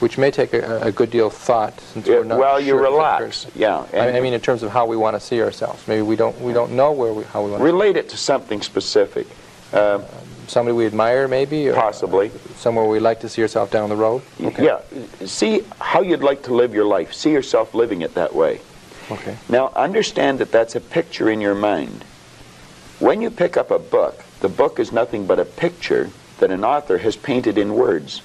Which 0.00 0.18
may 0.18 0.30
take 0.30 0.52
a, 0.52 0.80
a 0.82 0.92
good 0.92 1.10
deal 1.10 1.28
of 1.28 1.32
thought 1.32 1.80
since 1.80 2.06
Yeah, 2.06 2.16
we're 2.16 2.24
not 2.24 2.38
well, 2.38 2.60
you 2.60 2.72
sure 2.72 2.84
if 2.84 2.90
relax. 2.90 3.46
Yeah. 3.54 3.86
I, 3.94 4.18
I 4.18 4.20
mean, 4.20 4.34
in 4.34 4.40
terms 4.40 4.62
of 4.62 4.70
how 4.70 4.84
we 4.84 4.96
want 4.96 5.16
to 5.16 5.20
see 5.20 5.40
ourselves. 5.40 5.86
Maybe 5.88 6.02
we 6.02 6.16
don't 6.16 6.38
we 6.42 6.52
don't 6.52 6.72
know 6.72 6.92
where 6.92 7.14
we, 7.14 7.24
how 7.24 7.42
we 7.42 7.50
want 7.50 7.60
to 7.60 7.64
relate 7.64 7.96
it 7.96 8.10
to 8.10 8.16
something 8.18 8.60
specific. 8.60 9.26
Uh, 9.72 10.00
somebody 10.46 10.76
we 10.76 10.86
admire, 10.86 11.28
maybe, 11.28 11.68
or 11.68 11.74
Possibly. 11.74 12.30
somewhere 12.56 12.84
we'd 12.84 13.00
like 13.00 13.20
to 13.20 13.28
see 13.28 13.40
yourself 13.40 13.70
down 13.70 13.88
the 13.88 13.96
road. 13.96 14.22
Okay. 14.40 14.64
Yeah. 14.64 14.80
See 15.26 15.62
how 15.80 16.02
you'd 16.02 16.22
like 16.22 16.42
to 16.44 16.54
live 16.54 16.74
your 16.74 16.84
life. 16.84 17.12
See 17.12 17.32
yourself 17.32 17.74
living 17.74 18.02
it 18.02 18.14
that 18.14 18.34
way. 18.34 18.60
Okay. 19.10 19.36
Now, 19.48 19.68
understand 19.76 20.38
that 20.40 20.50
that's 20.50 20.74
a 20.74 20.80
picture 20.80 21.30
in 21.30 21.40
your 21.40 21.54
mind. 21.54 22.04
When 22.98 23.20
you 23.20 23.30
pick 23.30 23.56
up 23.56 23.70
a 23.70 23.78
book, 23.78 24.22
the 24.40 24.48
book 24.48 24.78
is 24.78 24.92
nothing 24.92 25.26
but 25.26 25.38
a 25.38 25.44
picture 25.44 26.10
that 26.38 26.50
an 26.50 26.64
author 26.64 26.98
has 26.98 27.16
painted 27.16 27.58
in 27.58 27.74
words. 27.74 28.20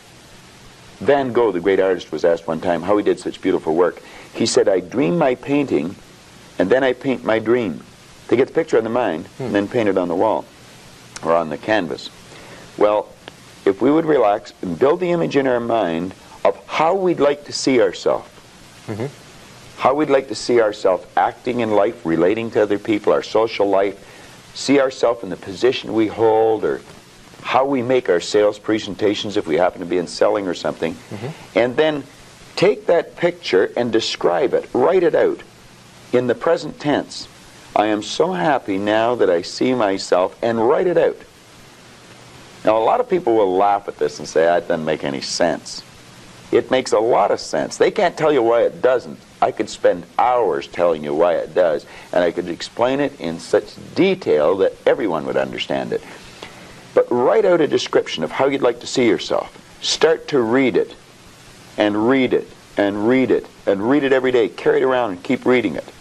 Van 1.00 1.34
Gogh, 1.34 1.52
the 1.52 1.60
great 1.60 1.80
artist, 1.80 2.12
was 2.12 2.24
asked 2.24 2.48
one 2.48 2.62
time 2.62 2.82
how 2.82 2.96
he 2.98 3.04
did 3.04 3.20
such 3.20 3.42
beautiful 3.42 3.76
work. 3.76 4.02
He 4.34 4.46
said, 4.46 4.68
I 4.70 4.80
dream 4.80 5.18
my 5.18 5.36
painting, 5.36 5.96
and 6.60 6.70
then 6.70 6.84
I 6.84 6.94
paint 6.94 7.24
my 7.24 7.40
dream. 7.40 7.84
They 8.28 8.38
get 8.38 8.48
the 8.48 8.54
picture 8.54 8.78
in 8.78 8.84
the 8.84 8.90
mind, 8.90 9.28
and 9.40 9.54
then 9.54 9.68
paint 9.68 9.90
it 9.90 9.98
on 9.98 10.08
the 10.08 10.16
wall 10.16 10.46
or 11.24 11.34
on 11.34 11.50
the 11.50 11.58
canvas. 11.58 12.10
Well, 12.78 13.10
if 13.66 13.82
we 13.82 13.92
would 13.92 14.06
relax 14.06 14.54
and 14.62 14.78
build 14.78 15.00
the 15.00 15.12
image 15.12 15.36
in 15.36 15.48
our 15.48 15.60
mind 15.60 16.14
of 16.44 16.58
how 16.68 16.96
we'd 16.96 17.20
like 17.20 17.46
to 17.46 17.54
see 17.54 17.82
ourselves, 17.82 18.28
mm-hmm. 18.88 19.06
how 19.80 19.94
we'd 19.94 20.10
like 20.10 20.28
to 20.30 20.36
see 20.36 20.62
ourselves 20.62 21.06
acting 21.16 21.60
in 21.60 21.72
life, 21.72 22.06
relating 22.06 22.50
to 22.52 22.62
other 22.62 22.80
people, 22.80 23.14
our 23.14 23.24
social 23.24 23.68
life, 23.68 24.08
see 24.56 24.80
ourselves 24.80 25.24
in 25.24 25.30
the 25.30 25.38
position 25.38 25.94
we 25.94 26.08
hold, 26.08 26.64
or 26.64 26.82
how 27.42 27.66
we 27.66 27.82
make 27.82 28.10
our 28.10 28.20
sales 28.20 28.60
presentations 28.60 29.38
if 29.38 29.48
we 29.48 29.56
happen 29.56 29.80
to 29.80 29.86
be 29.86 29.98
in 29.98 30.08
selling 30.08 30.48
or 30.48 30.54
something, 30.54 30.94
mm-hmm. 30.94 31.58
and 31.58 31.76
then 31.76 32.04
take 32.56 32.88
that 32.88 33.16
picture 33.16 33.72
and 33.78 33.92
describe 33.92 34.54
it, 34.54 34.68
write 34.74 35.04
it 35.04 35.16
out 35.16 35.42
in 36.14 36.28
the 36.28 36.36
present 36.36 36.80
tense. 36.80 37.28
I 37.82 37.88
am 37.88 38.04
so 38.04 38.32
happy 38.32 38.78
now 38.78 39.16
that 39.16 39.32
I 39.32 39.42
see 39.42 39.74
myself, 39.74 40.38
and 40.44 40.70
write 40.70 40.86
it 40.86 41.00
out. 41.00 41.18
Now, 42.64 42.78
a 42.78 42.84
lot 42.84 43.00
of 43.00 43.10
people 43.10 43.34
will 43.36 43.58
laugh 43.58 43.88
at 43.88 43.98
this 43.98 44.20
and 44.20 44.28
say, 44.28 44.46
that 44.46 44.68
doesn't 44.68 44.86
make 44.86 45.04
any 45.04 45.22
sense. 45.22 45.82
It 46.52 46.70
makes 46.70 46.92
a 46.92 47.00
lot 47.00 47.32
of 47.32 47.40
sense. 47.40 47.78
They 47.78 47.90
can't 47.90 48.16
tell 48.16 48.32
you 48.32 48.44
why 48.44 48.62
it 48.62 48.84
doesn't. 48.84 49.18
I 49.42 49.52
could 49.52 49.68
spend 49.68 50.06
hours 50.20 50.68
telling 50.68 51.04
you 51.04 51.16
why 51.16 51.34
it 51.38 51.56
does, 51.56 51.88
and 52.14 52.24
I 52.24 52.30
could 52.30 52.50
explain 52.50 53.00
it 53.00 53.20
in 53.20 53.40
such 53.40 53.74
detail 53.96 54.58
that 54.58 54.74
everyone 54.86 55.26
would 55.26 55.38
understand 55.38 55.92
it. 55.92 56.04
But 56.94 57.10
write 57.10 57.46
out 57.46 57.62
a 57.62 57.68
description 57.68 58.24
of 58.24 58.30
how 58.30 58.46
you'd 58.46 58.62
like 58.62 58.82
to 58.82 58.88
see 58.88 59.08
yourself. 59.08 59.58
Start 59.82 60.28
to 60.28 60.40
read 60.40 60.78
it, 60.78 60.94
and 61.80 62.08
read 62.08 62.34
it, 62.34 62.48
and 62.78 63.08
read 63.08 63.32
it, 63.32 63.48
and 63.66 63.90
read 63.90 64.04
it 64.04 64.14
every 64.14 64.32
day. 64.32 64.50
Carry 64.50 64.82
it 64.82 64.84
around 64.84 65.14
and 65.14 65.24
keep 65.24 65.48
reading 65.48 65.74
it. 65.74 65.92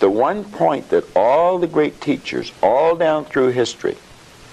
The 0.00 0.10
one 0.10 0.44
point 0.44 0.90
that 0.90 1.04
all 1.16 1.58
the 1.58 1.66
great 1.66 2.00
teachers, 2.00 2.52
all 2.62 2.96
down 2.96 3.24
through 3.24 3.48
history, 3.48 3.96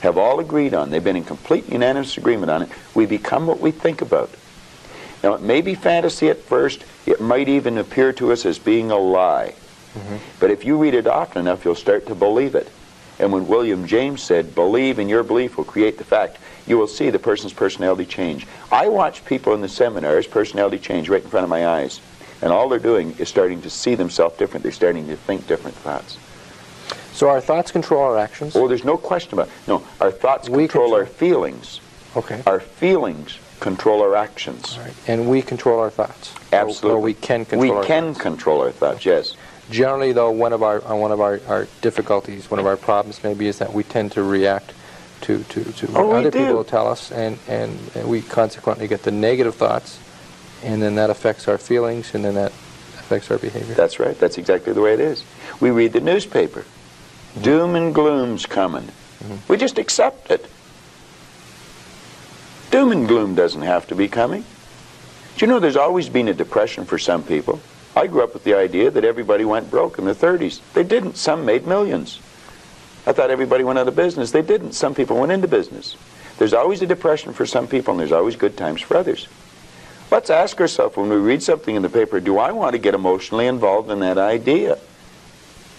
have 0.02 0.18
all 0.18 0.40
agreed 0.40 0.74
on, 0.74 0.90
they've 0.90 1.04
been 1.04 1.16
in 1.16 1.24
complete 1.24 1.70
unanimous 1.70 2.18
agreement 2.18 2.52
on 2.52 2.64
it, 2.64 2.70
we 2.96 3.06
become 3.06 3.48
what 3.48 3.60
we 3.60 3.72
think 3.72 4.02
about. 4.02 4.30
Now, 5.24 5.34
it 5.34 5.42
may 5.42 5.62
be 5.62 5.76
fantasy 5.76 6.30
at 6.30 6.40
first, 6.40 6.84
it 7.06 7.22
might 7.22 7.48
even 7.48 7.78
appear 7.78 8.12
to 8.14 8.32
us 8.32 8.46
as 8.46 8.58
being 8.58 8.92
a 8.92 8.98
lie. 8.98 9.54
Mm-hmm. 9.94 10.18
But 10.40 10.52
if 10.52 10.66
you 10.66 10.78
read 10.78 10.94
it 10.94 11.06
often 11.06 11.42
enough, 11.42 11.66
you'll 11.66 11.76
start 11.76 12.08
to 12.08 12.16
believe 12.16 12.56
it. 12.56 12.70
And 13.20 13.32
when 13.32 13.48
William 13.48 13.86
James 13.86 14.24
said, 14.24 14.56
believe 14.56 14.98
and 14.98 15.10
your 15.10 15.22
belief 15.22 15.58
will 15.58 15.64
create 15.64 16.00
the 16.00 16.04
fact, 16.04 16.40
you 16.66 16.78
will 16.78 16.88
see 16.88 17.12
the 17.12 17.20
person's 17.20 17.54
personality 17.54 18.06
change. 18.06 18.48
I 18.72 18.88
watch 18.88 19.24
people 19.26 19.54
in 19.54 19.62
the 19.62 19.70
seminars, 19.70 20.26
personality 20.26 20.80
change 20.80 21.10
right 21.10 21.24
in 21.24 21.30
front 21.30 21.44
of 21.44 21.50
my 21.50 21.68
eyes. 21.68 22.02
And 22.42 22.52
all 22.52 22.70
they're 22.70 22.80
doing 22.80 23.16
is 23.20 23.30
starting 23.30 23.62
to 23.62 23.70
see 23.70 23.96
themselves 23.96 24.38
different. 24.38 24.64
They're 24.64 24.72
starting 24.72 25.08
to 25.08 25.16
think 25.16 25.48
different 25.48 25.76
thoughts. 25.78 26.18
So 27.14 27.30
our 27.30 27.42
thoughts 27.42 27.72
control 27.72 28.02
our 28.04 28.18
actions. 28.18 28.56
Oh, 28.56 28.68
there's 28.68 28.84
no 28.86 28.98
question 28.98 29.34
about 29.34 29.48
it. 29.48 29.54
No, 29.68 29.86
our 30.00 30.12
thoughts 30.12 30.48
control, 30.48 30.68
control- 30.68 30.94
our 30.96 31.06
feelings. 31.06 31.80
Okay. 32.16 32.42
Our 32.48 32.60
feelings 32.60 33.38
control 33.60 34.02
our 34.02 34.16
actions. 34.16 34.76
All 34.78 34.84
right. 34.84 34.94
And 35.08 35.30
we 35.30 35.42
control 35.42 35.80
our 35.80 35.90
thoughts. 35.92 36.34
Absolutely. 36.52 36.98
Or, 36.98 37.00
we 37.02 37.14
can 37.14 37.46
control 37.46 37.62
We 37.72 37.78
our 37.78 37.84
can 37.84 38.14
thoughts. 38.14 38.22
control 38.24 38.62
our 38.62 38.72
thoughts, 38.72 39.06
yes. 39.06 39.36
Generally, 39.70 40.14
though, 40.14 40.32
one 40.32 40.52
of 40.52 40.64
our 40.64 40.84
uh, 40.86 40.96
one 40.96 41.12
of 41.12 41.22
our, 41.22 41.40
our 41.48 41.68
difficulties, 41.82 42.50
one 42.52 42.60
of 42.60 42.66
our 42.66 42.76
problems, 42.76 43.24
maybe, 43.24 43.48
is 43.48 43.60
that 43.60 43.72
we 43.72 43.84
tend 43.84 44.12
to 44.14 44.24
react 44.24 44.74
to 45.22 45.44
to, 45.44 45.64
to 45.64 45.88
what 45.88 46.02
Oh, 46.04 46.12
other 46.14 46.32
do. 46.32 46.40
people 46.40 46.64
tell 46.66 46.88
us, 46.88 47.12
and, 47.12 47.38
and 47.48 47.78
and 47.96 48.10
we 48.10 48.22
consequently 48.22 48.88
get 48.90 49.04
the 49.04 49.12
negative 49.12 49.56
thoughts, 49.56 49.98
and 50.64 50.82
then 50.82 50.96
that 50.96 51.10
affects 51.10 51.48
our 51.48 51.58
feelings, 51.58 52.14
and 52.14 52.24
then 52.24 52.36
that 52.36 52.52
affects 52.52 53.32
our 53.32 53.38
behavior. 53.38 53.74
That's 53.74 54.00
right. 54.00 54.18
That's 54.20 54.38
exactly 54.38 54.74
the 54.74 54.82
way 54.82 54.94
it 54.94 55.00
is. 55.00 55.24
We 55.60 55.72
read 55.72 55.94
the 55.94 56.02
newspaper. 56.02 56.62
Mm-hmm. 56.62 57.42
Doom 57.42 57.76
and 57.76 57.96
gloom's 57.96 58.46
coming. 58.46 58.84
Mm-hmm. 58.84 59.36
We 59.48 59.58
just 59.58 59.78
accept 59.78 60.32
it. 60.32 60.46
Doom 62.72 62.92
and 62.92 63.08
gloom 63.08 63.36
doesn't 63.36 63.62
have 63.62 63.88
to 63.88 63.96
be 63.96 64.08
coming. 64.08 64.44
Do 65.36 65.46
you 65.46 65.48
know 65.48 65.60
there's 65.60 65.76
always 65.76 66.10
been 66.10 66.28
a 66.28 66.34
depression 66.34 66.86
for 66.86 66.98
some 66.98 67.24
people? 67.24 67.60
I 67.96 68.08
grew 68.08 68.24
up 68.24 68.34
with 68.34 68.44
the 68.44 68.54
idea 68.54 68.90
that 68.92 69.04
everybody 69.04 69.44
went 69.44 69.70
broke 69.70 69.98
in 69.98 70.06
the 70.06 70.16
30s. 70.16 70.62
They 70.74 70.84
didn't. 70.84 71.18
Some 71.18 71.46
made 71.46 71.68
millions. 71.68 72.20
I 73.06 73.12
thought 73.12 73.32
everybody 73.32 73.64
went 73.64 73.80
out 73.80 73.88
of 73.88 73.96
business. 73.96 74.32
They 74.32 74.42
didn't. 74.42 74.74
Some 74.74 74.96
people 74.96 75.20
went 75.20 75.32
into 75.32 75.48
business. 75.48 75.98
There's 76.38 76.54
always 76.54 76.82
a 76.82 76.88
depression 76.88 77.34
for 77.34 77.46
some 77.46 77.68
people, 77.68 77.92
and 77.92 78.00
there's 78.00 78.12
always 78.12 78.36
good 78.36 78.56
times 78.56 78.82
for 78.82 78.96
others. 78.96 79.28
Let's 80.12 80.30
ask 80.30 80.60
ourselves 80.60 80.98
when 80.98 81.10
we 81.10 81.16
read 81.16 81.42
something 81.42 81.74
in 81.74 81.82
the 81.82 81.90
paper, 81.90 82.20
do 82.20 82.38
I 82.38 82.52
want 82.52 82.74
to 82.74 82.78
get 82.78 82.94
emotionally 82.94 83.48
involved 83.48 83.90
in 83.90 84.02
that 84.02 84.18
idea? 84.18 84.78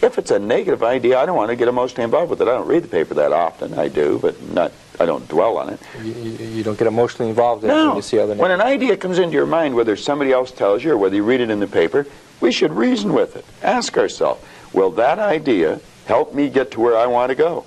If 0.01 0.19
it's 0.19 0.31
a 0.31 0.39
negative 0.39 0.83
idea, 0.83 1.21
I 1.21 1.27
don't 1.27 1.37
want 1.37 1.51
to 1.51 1.57
get 1.57 1.69
emotionally 1.69 2.03
involved 2.05 2.31
with 2.31 2.41
it. 2.41 2.49
I 2.49 2.53
don't 2.53 2.67
read 2.67 2.83
the 2.83 2.89
paper 2.89 3.13
that 3.15 3.33
often. 3.33 3.75
I 3.75 3.89
do, 3.89 4.19
but 4.21 4.41
not. 4.51 4.73
I 4.99 5.05
don't 5.05 5.29
dwell 5.29 5.59
on 5.59 5.69
it. 5.69 5.81
You, 6.03 6.13
you, 6.13 6.63
don't 6.65 6.79
get 6.79 6.89
emotionally 6.89 7.29
involved 7.29 7.63
in 7.63 7.71
it 7.71 7.75
No. 7.75 7.89
when 7.89 7.97
you 7.97 8.03
see 8.03 8.19
other 8.19 8.35
When 8.35 8.51
an 8.51 8.61
idea 8.61 8.97
comes 8.97 9.19
into 9.19 9.35
your 9.35 9.47
mind, 9.47 9.75
whether 9.75 9.97
somebody 9.97 10.33
else 10.33 10.51
tells 10.51 10.83
you 10.83 10.93
or 10.93 10.97
whether 10.97 11.15
you 11.15 11.25
read 11.25 11.41
it 11.41 11.51
in 11.51 11.61
the 11.61 11.67
paper, 11.67 12.07
we 12.41 12.53
should 12.53 12.73
reason 12.73 13.13
with 13.13 13.37
it. 13.37 13.45
Ask 13.63 13.97
ourselves, 13.97 14.43
will 14.73 14.91
that 14.93 15.19
idea 15.19 15.81
help 16.07 16.35
me 16.35 16.49
get 16.49 16.71
to 16.73 16.81
where 16.81 16.97
I 16.97 17.07
want 17.07 17.31
to 17.31 17.35
go? 17.35 17.65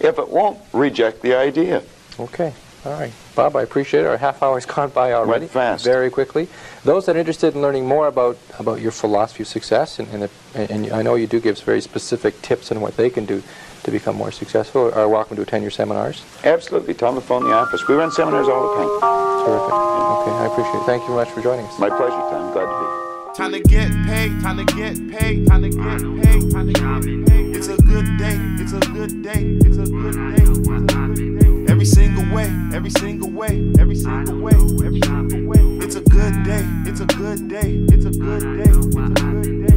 If 0.00 0.18
it 0.18 0.28
won't, 0.28 0.58
reject 0.72 1.22
the 1.22 1.34
idea. 1.34 1.82
Okay. 2.18 2.52
All 2.86 2.92
right. 2.92 3.12
Bob, 3.34 3.56
I 3.56 3.62
appreciate 3.62 4.02
it. 4.02 4.06
Our 4.06 4.16
half 4.16 4.44
hour's 4.44 4.64
gone 4.64 4.90
by 4.90 5.12
already. 5.12 5.48
fast. 5.48 5.84
Very 5.84 6.08
quickly. 6.08 6.46
Those 6.84 7.06
that 7.06 7.16
are 7.16 7.18
interested 7.18 7.52
in 7.56 7.60
learning 7.60 7.84
more 7.84 8.06
about, 8.06 8.38
about 8.60 8.80
your 8.80 8.92
philosophy 8.92 9.42
of 9.42 9.48
success, 9.48 9.98
and, 9.98 10.06
and, 10.14 10.22
the, 10.22 10.72
and 10.72 10.92
I 10.92 11.02
know 11.02 11.16
you 11.16 11.26
do 11.26 11.40
give 11.40 11.58
very 11.62 11.80
specific 11.80 12.40
tips 12.42 12.70
on 12.70 12.80
what 12.80 12.96
they 12.96 13.10
can 13.10 13.26
do 13.26 13.42
to 13.82 13.90
become 13.90 14.14
more 14.14 14.30
successful, 14.30 14.94
are 14.94 15.08
welcome 15.08 15.34
to 15.34 15.42
attend 15.42 15.64
your 15.64 15.72
seminars. 15.72 16.24
Absolutely. 16.44 16.94
Tell 16.94 17.12
them 17.12 17.20
to 17.20 17.26
phone 17.26 17.42
the 17.42 17.52
office. 17.52 17.88
We 17.88 17.96
run 17.96 18.12
seminars 18.12 18.46
all 18.46 18.62
the 18.68 18.74
time. 18.76 19.46
Terrific. 19.46 19.72
Okay, 19.72 20.30
I 20.30 20.46
appreciate 20.46 20.80
it. 20.80 20.86
Thank 20.86 21.02
you 21.02 21.08
very 21.08 21.24
much 21.24 21.30
for 21.34 21.42
joining 21.42 21.66
us. 21.66 21.78
My 21.80 21.88
pleasure, 21.88 22.10
Tom. 22.10 22.52
Glad 22.52 22.66
to 22.66 22.78
be 22.78 22.86
here. 22.86 23.06
Time 23.34 23.52
to 23.52 23.60
get 23.60 23.90
paid, 24.06 24.40
time 24.40 24.56
to 24.56 24.64
get 24.64 25.10
paid, 25.10 25.46
time 25.48 25.62
to 25.62 25.70
get 25.70 26.24
paid, 26.24 26.52
time 26.52 26.66
to 26.66 26.72
get 26.72 27.28
paid. 27.28 27.56
It's 27.56 27.66
a 27.66 27.76
good 27.76 28.16
day, 28.16 28.36
it's 28.62 28.72
a 28.72 28.78
good 28.78 29.22
day, 29.22 29.58
it's 29.66 29.76
a 29.76 29.86
good 29.90 30.36
day, 30.36 30.40
it's 30.46 30.56
a 30.56 31.16
good 31.16 31.40
day. 31.40 31.45
Every 31.86 31.94
single 31.94 32.34
way, 32.34 32.52
every 32.74 32.90
single 32.90 33.30
way, 33.30 33.72
every 33.78 33.94
single 33.94 34.40
way, 34.40 34.54
every 34.84 35.00
single 35.02 35.46
way. 35.46 35.84
It's 35.84 35.94
a 35.94 36.00
good 36.00 36.42
day, 36.42 36.64
it's 36.84 36.98
a 36.98 37.06
good 37.06 37.48
day, 37.48 37.86
it's 37.88 38.04
a 38.04 38.10
good 38.10 38.58
day, 38.58 38.64
it's 38.64 38.96
a 38.96 39.22
good 39.22 39.66
day. 39.68 39.75